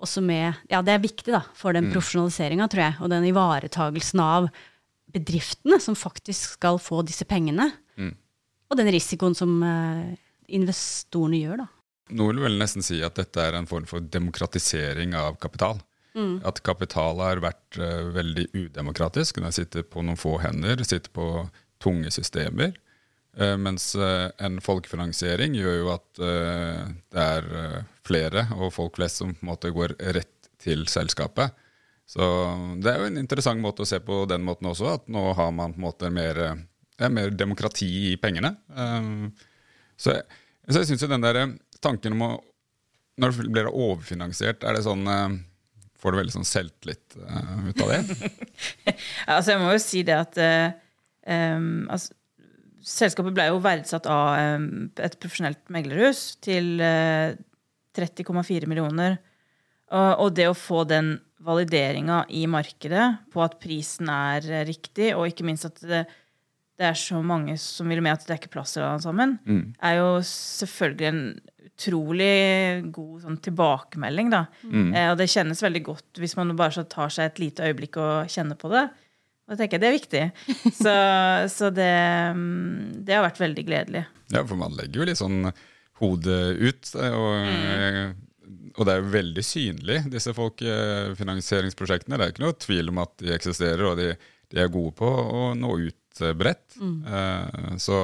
også 0.00 0.22
med 0.24 0.56
Ja, 0.72 0.80
det 0.84 0.94
er 0.94 1.04
viktig 1.04 1.32
da, 1.32 1.42
for 1.56 1.76
den 1.76 1.90
mm. 1.90 1.92
profesjonaliseringa, 1.94 2.68
tror 2.72 2.84
jeg, 2.86 2.96
og 3.04 3.12
den 3.12 3.28
ivaretagelsen 3.28 4.22
av 4.24 4.48
bedriftene 5.12 5.78
som 5.80 5.96
faktisk 5.96 6.56
skal 6.56 6.80
få 6.82 7.04
disse 7.06 7.28
pengene, 7.28 7.72
Mm. 7.96 8.10
og 8.68 8.76
den 8.76 8.90
risikoen 8.92 9.32
som 9.32 9.54
eh, 9.64 10.16
investorene 10.52 11.38
gjør, 11.40 11.62
da. 11.62 11.68
Nå 12.16 12.26
vil 12.28 12.42
vel 12.44 12.58
nesten 12.60 12.84
si 12.84 12.98
at 13.00 13.16
dette 13.16 13.40
er 13.40 13.56
en 13.56 13.66
form 13.66 13.86
for 13.88 14.04
demokratisering 14.04 15.14
av 15.16 15.38
kapital. 15.40 15.80
At 16.48 16.62
kapital 16.64 17.20
har 17.20 17.42
vært 17.44 17.78
uh, 17.80 18.08
veldig 18.14 18.48
udemokratisk. 18.54 19.40
Den 19.42 19.54
sitter 19.54 19.84
på 19.84 20.04
noen 20.04 20.18
få 20.20 20.36
hender, 20.40 20.80
sitter 20.84 21.12
på 21.12 21.46
tunge 21.82 22.12
systemer. 22.14 22.76
Uh, 23.36 23.56
mens 23.60 23.90
uh, 24.00 24.32
en 24.40 24.56
folkefinansiering 24.64 25.56
gjør 25.58 25.76
jo 25.82 25.92
at 25.92 26.08
det 26.16 27.20
er 27.20 27.46
flere 28.06 28.46
og 28.56 28.70
folk 28.72 28.96
flest 28.96 29.20
som 29.20 29.34
på 29.36 29.44
en 29.44 29.50
måte 29.50 29.72
går 29.74 29.98
rett 30.16 30.48
til 30.62 30.86
selskapet. 30.88 31.52
Så 32.08 32.22
det 32.80 32.92
er 32.92 33.02
jo 33.02 33.10
en 33.10 33.20
interessant 33.20 33.60
måte 33.60 33.82
å 33.82 33.88
se 33.88 33.98
på 34.00 34.22
den 34.30 34.44
måten 34.46 34.70
også, 34.70 34.92
at 34.94 35.08
nå 35.10 35.24
har 35.36 35.50
man 35.52 35.74
på 35.74 35.80
en 35.80 35.84
måte 35.88 36.10
mer, 36.14 36.38
ja, 36.38 36.54
er 37.02 37.12
mer 37.12 37.34
demokrati 37.34 37.88
i 38.12 38.16
pengene. 38.16 38.54
Um, 38.72 39.34
så 39.98 40.14
jeg, 40.14 40.24
så 40.70 40.80
jeg 40.80 40.92
syns 40.92 41.04
jo 41.04 41.10
den 41.10 41.26
der 41.26 41.40
tanken 41.84 42.16
om 42.16 42.24
å 42.24 42.30
Når 43.16 43.32
det 43.32 43.48
blir 43.48 43.68
overfinansiert, 43.70 44.64
er 44.64 44.76
det 44.76 44.82
sånn 44.84 45.06
Får 46.00 46.12
du 46.12 46.20
veldig 46.20 46.34
sånn 46.34 46.48
selvtillit 46.48 47.16
uh, 47.20 47.68
ut 47.70 47.82
av 47.84 47.94
det? 47.94 48.30
Altså, 49.32 49.54
jeg 49.54 49.62
må 49.62 49.72
jo 49.72 49.82
si 49.82 50.02
det 50.06 50.16
at 50.16 50.38
uh, 50.40 50.68
um, 51.56 51.86
altså, 51.92 52.14
Selskapet 52.86 53.34
ble 53.34 53.48
jo 53.48 53.56
verdsatt 53.58 54.04
av 54.06 54.60
um, 54.60 54.66
et 55.02 55.16
profesjonelt 55.18 55.58
meglerhus 55.74 56.36
til 56.44 56.76
uh, 56.78 57.34
30,4 57.96 58.68
millioner. 58.70 59.16
Og, 59.94 60.32
det 60.34 60.48
å 60.50 60.56
få 60.58 60.82
den 60.88 61.12
valideringa 61.46 62.24
i 62.34 62.42
markedet 62.50 63.04
på 63.30 63.42
at 63.44 63.58
prisen 63.62 64.08
er 64.10 64.46
eh, 64.50 64.64
riktig, 64.66 65.12
og 65.14 65.28
ikke 65.30 65.46
minst 65.46 65.68
at 65.68 65.78
det, 65.86 66.00
det 66.74 66.88
er 66.88 66.98
så 66.98 67.20
mange 67.22 67.54
som 67.62 67.86
vil 67.92 68.02
med 68.02 68.16
at 68.16 68.24
det 68.26 68.34
er 68.34 68.40
ikke 68.40 68.54
plass 68.56 68.74
til 68.74 68.82
alle 68.82 69.04
sammen, 69.04 69.36
er 69.78 70.00
jo 70.00 70.08
selvfølgelig 70.26 71.08
en 71.12 71.22
utrolig 71.76 72.90
god 72.92 73.24
sånn, 73.26 73.40
tilbakemelding. 73.44 74.30
Da. 74.32 74.46
Eh, 74.72 75.10
og 75.10 75.18
det 75.20 75.28
kjennes 75.30 75.60
veldig 75.62 75.82
godt 75.84 76.20
hvis 76.22 76.36
man 76.38 76.54
bare 76.56 76.72
så 76.78 76.86
tar 76.88 77.12
seg 77.12 77.30
et 77.30 77.42
lite 77.42 77.68
øyeblikk 77.68 77.98
og 78.00 78.32
kjenner 78.32 78.58
på 78.58 78.72
det. 78.72 78.86
Og 79.46 79.54
da 79.54 79.58
tenker 79.60 79.76
jeg 79.76 79.84
det 79.84 79.88
er 79.88 79.98
viktig. 80.00 80.22
Så, 80.82 80.92
så 81.54 81.68
det, 81.70 81.92
mm, 82.34 83.02
det 83.06 83.14
har 83.14 83.22
vært 83.22 83.38
veldig 83.38 83.64
gledelig. 83.68 84.02
Ja, 84.34 84.42
for 84.42 84.58
man 84.58 84.74
legger 84.74 85.02
jo 85.04 85.06
litt 85.06 85.20
sånn 85.20 85.52
hodet 86.00 86.40
ut, 86.58 86.88
og, 86.98 88.16
og 88.74 88.82
det 88.88 88.92
er 88.92 88.98
jo 88.98 89.12
veldig 89.14 89.44
synlig, 89.46 90.00
disse 90.12 90.34
folkefinansieringsprosjektene. 90.36 92.18
Det 92.18 92.26
er 92.26 92.34
ikke 92.34 92.44
noe 92.44 92.58
tvil 92.58 92.90
om 92.90 93.00
at 93.04 93.14
de 93.22 93.30
eksisterer, 93.36 93.84
og 93.86 93.94
de, 94.02 94.10
de 94.50 94.60
er 94.60 94.74
gode 94.74 94.96
på 94.98 95.06
å 95.06 95.46
nå 95.56 95.78
ut 95.86 96.24
bredt. 96.36 96.76
Mm. 96.82 96.98
Eh, 97.06 97.70
så 97.86 98.02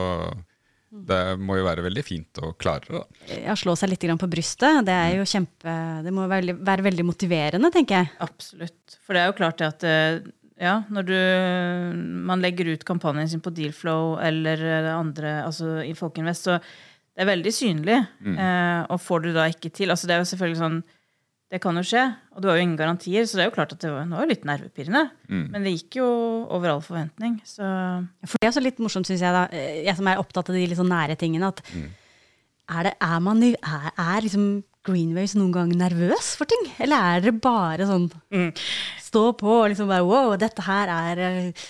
det 0.92 1.20
må 1.40 1.56
jo 1.56 1.64
være 1.64 1.84
veldig 1.86 2.02
fint 2.04 2.40
å 2.44 2.52
klare 2.60 2.84
det. 2.84 3.00
da. 3.00 3.38
Ja, 3.46 3.56
slå 3.56 3.72
seg 3.78 3.94
litt 3.94 4.04
på 4.04 4.28
brystet, 4.28 4.84
det 4.84 4.92
er 4.92 5.16
jo 5.16 5.24
kjempe 5.28 5.72
Det 6.04 6.12
må 6.12 6.26
være, 6.28 6.56
være 6.60 6.84
veldig 6.84 7.06
motiverende, 7.08 7.70
tenker 7.72 8.02
jeg. 8.02 8.12
Absolutt. 8.20 8.98
For 9.00 9.16
det 9.16 9.22
er 9.22 9.30
jo 9.30 9.36
klart 9.38 9.62
det 9.62 9.70
at 9.70 9.86
eh, 9.88 10.20
ja, 10.62 10.76
når 10.92 11.08
du, 11.08 11.16
man 12.28 12.44
legger 12.44 12.74
ut 12.74 12.84
kampanjen 12.86 13.30
sin 13.32 13.42
på 13.42 13.54
Dealflow 13.56 14.18
eller 14.22 14.60
det 14.60 14.92
andre, 14.92 15.38
altså 15.46 15.80
i 15.86 15.94
Folkeinvest, 15.96 16.50
så 16.50 16.58
det 16.60 17.24
er 17.24 17.32
veldig 17.32 17.52
synlig. 17.56 17.98
Eh, 18.36 18.82
og 18.92 19.00
får 19.00 19.24
du 19.24 19.32
da 19.36 19.48
ikke 19.52 19.72
til 19.72 19.92
altså 19.92 20.08
Det 20.08 20.14
er 20.14 20.22
jo 20.22 20.28
selvfølgelig 20.30 20.60
sånn 20.60 20.82
Det 21.52 21.58
kan 21.60 21.76
jo 21.76 21.82
skje, 21.84 22.02
og 22.32 22.40
du 22.40 22.46
har 22.48 22.56
jo 22.56 22.64
ingen 22.64 22.78
garantier, 22.80 23.26
så 23.28 23.36
det 23.36 23.42
er 23.44 23.50
jo 23.50 23.54
klart 23.58 23.74
at 23.74 23.82
det 23.84 23.90
var, 23.92 24.06
det 24.08 24.16
var 24.16 24.28
litt 24.30 24.46
nervepirrende. 24.48 25.02
Men 25.52 25.66
det 25.66 25.74
gikk 25.74 25.98
jo 25.98 26.06
over 26.48 26.70
all 26.72 26.80
forventning. 26.84 27.34
Så 27.44 27.60
For 28.24 28.40
det 28.40 28.48
er 28.48 28.52
også 28.54 28.62
litt 28.64 28.80
morsomt, 28.80 29.08
syns 29.10 29.20
jeg, 29.20 29.34
da. 29.36 29.42
Jeg 29.52 29.92
som 29.98 30.08
er 30.08 30.22
opptatt 30.22 30.48
av 30.48 30.56
de 30.56 30.62
litt 30.64 30.80
sånn 30.80 30.88
nære 30.88 31.18
tingene, 31.20 31.50
at 31.52 31.60
er, 32.72 32.88
det, 32.88 32.94
er 33.04 33.18
man 33.20 33.42
er, 33.44 33.90
er 34.00 34.24
liksom 34.24 34.46
Greenways 34.86 35.36
noen 35.36 35.52
gang 35.54 35.74
nervøs 35.78 36.32
for 36.38 36.48
ting? 36.48 36.64
Eller 36.82 36.96
er 37.18 37.26
dere 37.26 37.36
bare 37.44 37.86
sånn 37.86 38.08
stå 39.02 39.28
på 39.38 39.58
og 39.60 39.68
liksom 39.74 39.92
bare 39.92 40.06
wow, 40.08 40.32
dette 40.40 40.64
her 40.66 40.90
er 40.90 41.20
eh, 41.22 41.68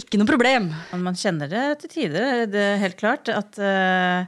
ikke 0.00 0.20
noe 0.20 0.30
problem? 0.30 0.70
Man 0.94 1.18
kjenner 1.18 1.50
det 1.50 1.64
til 1.82 1.92
tider, 1.96 2.46
det 2.46 2.62
er 2.76 2.80
helt 2.84 2.96
klart. 3.00 3.28
At, 3.34 3.58
eh, 3.58 4.22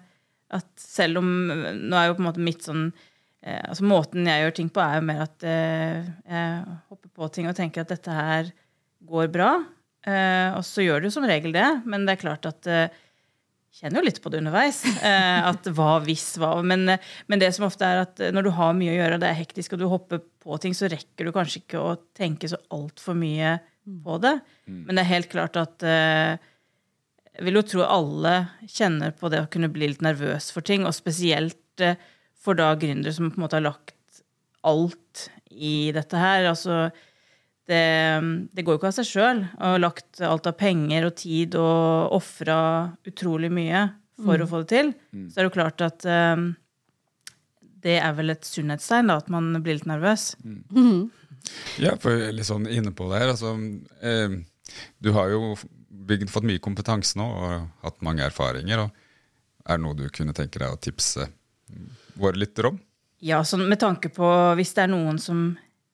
at 0.52 0.68
selv 0.76 1.22
om 1.22 1.30
Nå 1.46 1.96
er 1.96 2.10
jo 2.10 2.18
på 2.18 2.24
en 2.24 2.28
måte 2.32 2.42
mitt 2.44 2.66
sånn 2.66 2.90
eh, 3.42 3.62
altså 3.68 3.86
Måten 3.88 4.28
jeg 4.28 4.44
gjør 4.44 4.56
ting 4.58 4.72
på, 4.72 4.82
er 4.82 4.98
jo 4.98 5.06
mer 5.10 5.22
at 5.26 5.46
eh, 5.46 6.10
jeg 6.26 6.74
hopper 6.90 7.12
på 7.12 7.30
ting 7.34 7.48
og 7.50 7.56
tenker 7.58 7.84
at 7.84 7.94
dette 7.94 8.16
her 8.16 8.52
går 9.08 9.30
bra. 9.34 9.54
Eh, 10.06 10.50
og 10.56 10.64
så 10.66 10.84
gjør 10.84 11.04
du 11.04 11.10
som 11.14 11.26
regel 11.28 11.54
det, 11.54 11.68
men 11.86 12.06
det 12.06 12.16
er 12.16 12.22
klart 12.22 12.46
at 12.48 12.70
eh, 12.70 13.00
kjenner 13.72 14.02
jo 14.02 14.06
litt 14.08 14.22
på 14.22 14.32
det 14.32 14.42
underveis. 14.42 14.84
Eh, 15.12 15.40
at 15.48 15.66
hva 15.74 15.96
hvis 16.06 16.36
hva. 16.40 16.54
Men, 16.66 16.86
eh, 16.94 17.10
men 17.30 17.42
det 17.42 17.50
som 17.56 17.66
ofte 17.66 17.86
er 17.88 18.04
at 18.04 18.22
når 18.34 18.46
du 18.46 18.54
har 18.58 18.78
mye 18.78 18.94
å 18.94 19.00
gjøre, 19.00 19.18
det 19.22 19.30
er 19.30 19.40
hektisk, 19.42 19.74
og 19.74 19.82
du 19.82 19.90
hopper 19.90 20.22
på 20.42 20.58
ting, 20.62 20.76
så 20.78 20.90
rekker 20.90 21.26
du 21.26 21.34
kanskje 21.34 21.64
ikke 21.64 21.82
å 21.82 21.98
tenke 22.16 22.50
så 22.50 22.60
altfor 22.74 23.18
mye 23.18 23.58
på 23.82 24.16
det. 24.22 24.36
Men 24.70 24.94
det 24.94 25.02
er 25.02 25.14
helt 25.16 25.30
klart 25.32 25.58
at 25.58 25.82
jeg 27.32 27.46
vil 27.46 27.56
jo 27.56 27.64
tro 27.64 27.84
alle 27.86 28.32
kjenner 28.68 29.14
på 29.16 29.30
det 29.32 29.40
å 29.42 29.48
kunne 29.52 29.70
bli 29.72 29.88
litt 29.88 30.04
nervøs 30.04 30.50
for 30.52 30.64
ting, 30.64 30.84
og 30.84 30.96
spesielt 30.96 31.80
eh, 31.80 31.96
for 32.42 32.58
da 32.58 32.72
gründere 32.78 33.14
som 33.14 33.30
på 33.30 33.38
en 33.38 33.44
måte 33.44 33.58
har 33.58 33.66
lagt 33.66 34.22
alt 34.66 35.28
i 35.50 35.92
dette 35.94 36.18
her. 36.18 36.48
Altså, 36.50 36.88
det, 37.70 37.82
det 38.52 38.64
går 38.64 38.76
jo 38.76 38.80
ikke 38.80 38.90
av 38.90 38.96
seg 38.98 39.08
sjøl. 39.08 39.44
Og 39.58 39.66
har 39.74 39.82
lagt 39.82 40.22
alt 40.26 40.48
av 40.50 40.56
penger 40.58 41.06
og 41.08 41.14
tid 41.20 41.56
og 41.58 42.16
ofra 42.18 42.58
utrolig 43.08 43.52
mye 43.54 43.86
for 44.22 44.42
å 44.42 44.48
få 44.50 44.62
det 44.62 44.70
til. 44.74 44.92
Så 45.30 45.38
er 45.38 45.44
det 45.44 45.50
jo 45.50 45.56
klart 45.56 45.84
at 45.84 46.06
um, 46.06 46.52
det 47.82 47.96
er 47.98 48.14
vel 48.14 48.34
et 48.34 48.46
sunnhetstegn, 48.46 49.10
da, 49.10 49.18
at 49.22 49.30
man 49.32 49.50
blir 49.62 49.78
litt 49.78 49.88
nervøs. 49.90 50.32
Ja, 51.82 51.96
for 51.98 52.14
litt 52.30 52.46
sånn 52.46 52.68
inne 52.70 52.92
på 52.94 53.08
det 53.10 53.22
her. 53.22 53.32
Altså, 53.34 53.54
eh, 54.06 54.36
du 55.02 55.10
har 55.16 55.32
jo 55.32 55.56
bygd, 56.06 56.30
fått 56.30 56.46
mye 56.46 56.62
kompetanse 56.62 57.18
nå 57.18 57.26
og 57.26 57.64
hatt 57.82 57.98
mange 58.06 58.22
erfaringer. 58.26 58.84
og 58.84 59.66
Er 59.66 59.78
det 59.78 59.84
noe 59.86 59.98
du 59.98 60.06
kunne 60.14 60.34
tenke 60.36 60.62
deg 60.62 60.70
å 60.70 60.78
tipse 60.78 61.26
våre 62.18 62.40
lyttere 62.40 62.72
om? 62.72 62.80
Ja, 63.22 63.42
sånn 63.46 63.68
med 63.70 63.80
tanke 63.82 64.10
på 64.12 64.28
hvis 64.58 64.74
det 64.76 64.86
er 64.86 64.92
noen 64.92 65.20
som 65.22 65.52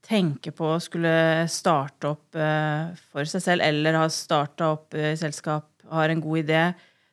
tenker 0.09 0.55
på 0.57 0.71
å 0.73 0.81
skulle 0.81 1.45
starte 1.53 2.15
opp 2.15 2.39
eh, 2.39 2.95
for 3.13 3.29
seg 3.29 3.45
selv, 3.45 3.65
eller 3.67 3.99
har 4.01 4.13
starta 4.13 4.71
opp 4.77 4.97
eh, 4.97 5.13
selskap, 5.21 5.69
har 5.93 6.13
en 6.13 6.23
god 6.25 6.41
idé, 6.41 6.63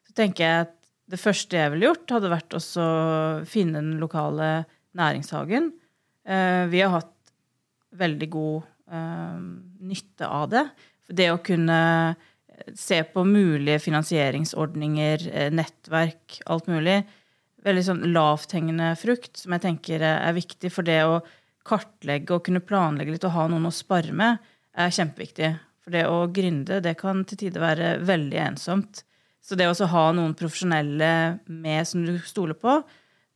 så 0.07 0.15
tenker 0.15 0.45
jeg 0.45 0.67
at 0.67 0.75
det 1.11 1.19
første 1.21 1.59
jeg 1.59 1.73
ville 1.73 1.89
gjort, 1.89 2.15
hadde 2.15 2.31
vært 2.31 2.55
å 2.57 2.61
finne 3.45 3.81
den 3.81 3.99
lokale 4.01 4.65
næringshagen. 4.97 5.69
Eh, 6.25 6.63
vi 6.71 6.81
har 6.81 6.95
hatt 6.95 7.11
veldig 7.99 8.29
god 8.33 8.63
eh, 8.91 9.43
nytte 9.91 10.29
av 10.31 10.47
det. 10.53 10.63
Det 11.05 11.29
å 11.33 11.43
kunne 11.45 11.81
se 12.73 13.01
på 13.03 13.25
mulige 13.27 13.81
finansieringsordninger, 13.83 15.27
eh, 15.29 15.51
nettverk, 15.53 16.39
alt 16.49 16.71
mulig. 16.71 17.01
Veldig 17.65 17.83
sånn 17.87 18.03
lavthengende 18.13 18.91
frukt, 18.99 19.39
som 19.41 19.55
jeg 19.55 19.63
tenker 19.63 20.03
er 20.05 20.35
viktig. 20.37 20.69
For 20.73 20.85
det 20.85 20.99
å 21.07 21.21
kartlegge 21.65 22.35
og 22.35 22.45
kunne 22.45 22.61
planlegge 22.61 23.15
litt 23.15 23.25
og 23.25 23.33
ha 23.33 23.47
noen 23.49 23.65
å 23.69 23.73
spare 23.73 24.13
med, 24.13 24.43
er 24.77 24.93
kjempeviktig. 24.93 25.49
For 25.85 25.95
det 25.95 26.05
å 26.09 26.25
gründe, 26.33 26.81
det 26.81 26.95
kan 26.99 27.23
til 27.25 27.39
tider 27.45 27.63
være 27.63 27.89
veldig 28.05 28.41
ensomt. 28.47 29.03
Så 29.45 29.57
det 29.57 29.67
å 29.69 29.73
også 29.75 29.89
ha 29.91 30.05
noen 30.17 30.33
profesjonelle 30.37 31.09
med 31.45 31.89
som 31.89 32.05
du 32.05 32.15
stoler 32.25 32.57
på, 32.57 32.79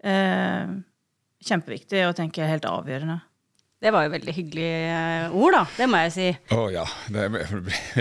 eh, 0.02 0.72
kjempeviktig 1.46 2.08
og 2.08 2.16
tenker 2.18 2.50
helt 2.50 2.66
avgjørende. 2.66 3.20
Det 3.80 3.94
var 3.96 4.08
jo 4.08 4.16
veldig 4.16 4.34
hyggelige 4.36 4.80
eh, 4.92 5.36
ord, 5.38 5.56
da. 5.56 5.62
Det 5.78 5.88
må 5.88 6.02
jeg 6.08 6.16
si. 6.16 6.32
Å 6.52 6.66
ja, 6.74 6.88
det, 7.14 7.30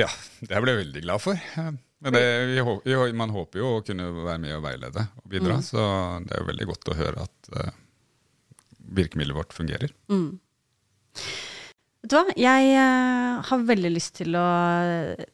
ja, 0.02 0.08
det 0.40 0.64
ble 0.64 0.74
jeg 0.74 0.82
veldig 0.86 1.04
glad 1.04 1.22
for. 1.22 1.44
Men 2.04 2.14
det, 2.14 2.22
man 3.18 3.32
håper 3.34 3.58
jo 3.58 3.74
å 3.78 3.82
kunne 3.82 4.06
være 4.14 4.38
med 4.42 4.54
og 4.54 4.64
veilede 4.68 5.04
og 5.18 5.30
bidra, 5.32 5.58
så 5.66 5.82
det 6.22 6.36
er 6.36 6.42
jo 6.44 6.48
veldig 6.52 6.68
godt 6.70 6.90
å 6.92 6.96
høre 6.98 7.24
at 7.26 7.50
uh, 7.56 7.72
virkemidlet 8.94 9.36
vårt 9.36 9.56
fungerer. 9.56 9.94
Vet 11.98 12.12
du 12.12 12.14
hva, 12.14 12.36
jeg 12.38 12.68
eh, 12.78 13.40
har 13.48 13.64
veldig 13.66 13.90
lyst 13.90 14.20
til 14.20 14.36
å 14.38 14.46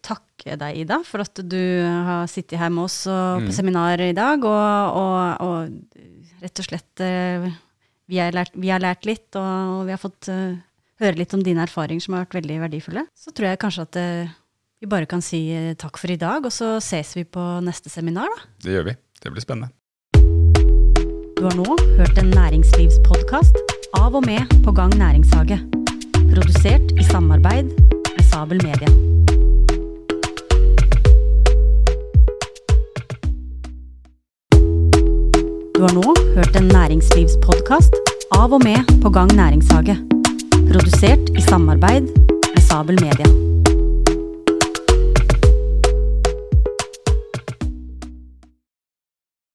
takke 0.03 0.57
deg, 0.59 0.79
Ida, 0.81 1.03
for 1.05 1.21
at 1.21 1.43
du 1.45 1.61
har 1.85 2.25
sittet 2.33 2.57
her 2.59 2.73
med 2.73 2.87
oss 2.87 3.03
på 3.05 3.53
seminar 3.53 4.01
i 4.01 4.15
dag, 4.17 4.43
og, 4.49 4.97
og, 4.97 5.45
og 5.45 6.41
rett 6.41 6.63
og 6.65 6.67
slett 6.71 7.05
eh, 7.05 7.45
vi, 8.09 8.19
har 8.19 8.33
lært, 8.33 8.57
vi 8.57 8.73
har 8.73 8.81
lært 8.81 9.05
litt, 9.05 9.29
og, 9.37 9.85
vi 9.85 9.93
har 9.93 10.01
fått 10.01 10.33
høre 11.03 11.19
litt 11.19 11.35
om 11.37 11.43
dine 11.45 11.65
erfaringer 11.65 12.05
som 12.05 12.17
har 12.17 12.25
vært 12.27 12.39
veldig 12.41 12.59
verdifulle. 12.65 13.05
Så 13.19 13.33
tror 13.35 13.51
jeg 13.51 13.61
kanskje 13.63 13.87
at 13.89 14.01
eh, 14.01 14.35
vi 14.85 14.89
bare 14.91 15.09
kan 15.09 15.23
si 15.25 15.49
eh, 15.55 15.73
takk 15.81 15.97
for 16.01 16.13
i 16.13 16.19
dag, 16.21 16.45
og 16.45 16.53
så 16.53 16.77
ses 16.85 17.15
vi 17.17 17.25
på 17.25 17.41
neste 17.65 17.89
seminar, 17.89 18.29
da. 18.29 18.49
Det 18.65 18.77
gjør 18.77 18.91
vi. 18.91 18.95
Det 19.23 19.33
blir 19.33 19.45
spennende. 19.45 19.73
Du 21.35 21.43
har 21.47 21.57
nå 21.57 21.77
hørt 21.99 22.19
en 22.21 22.29
næringslivspodkast 22.33 23.57
av 23.97 24.17
og 24.17 24.25
med 24.27 24.45
På 24.65 24.73
gang 24.77 24.93
næringshage. 24.97 25.59
Produsert 26.35 26.93
i 27.01 27.05
samarbeid 27.05 27.73
med 27.73 28.25
Sabel 28.29 28.61
Media. 28.65 28.89
Du 35.75 35.81
har 35.85 35.97
nå 35.97 36.15
hørt 36.37 36.61
en 36.61 36.69
næringslivspodkast 36.73 37.97
av 38.37 38.53
og 38.53 38.65
med 38.65 38.85
På 39.03 39.13
gang 39.13 39.33
næringshage. 39.33 39.97
Produsert 40.69 41.35
i 41.37 41.49
samarbeid 41.49 42.13
med 42.53 42.63
Sabel 42.69 43.01
Media. 43.01 43.54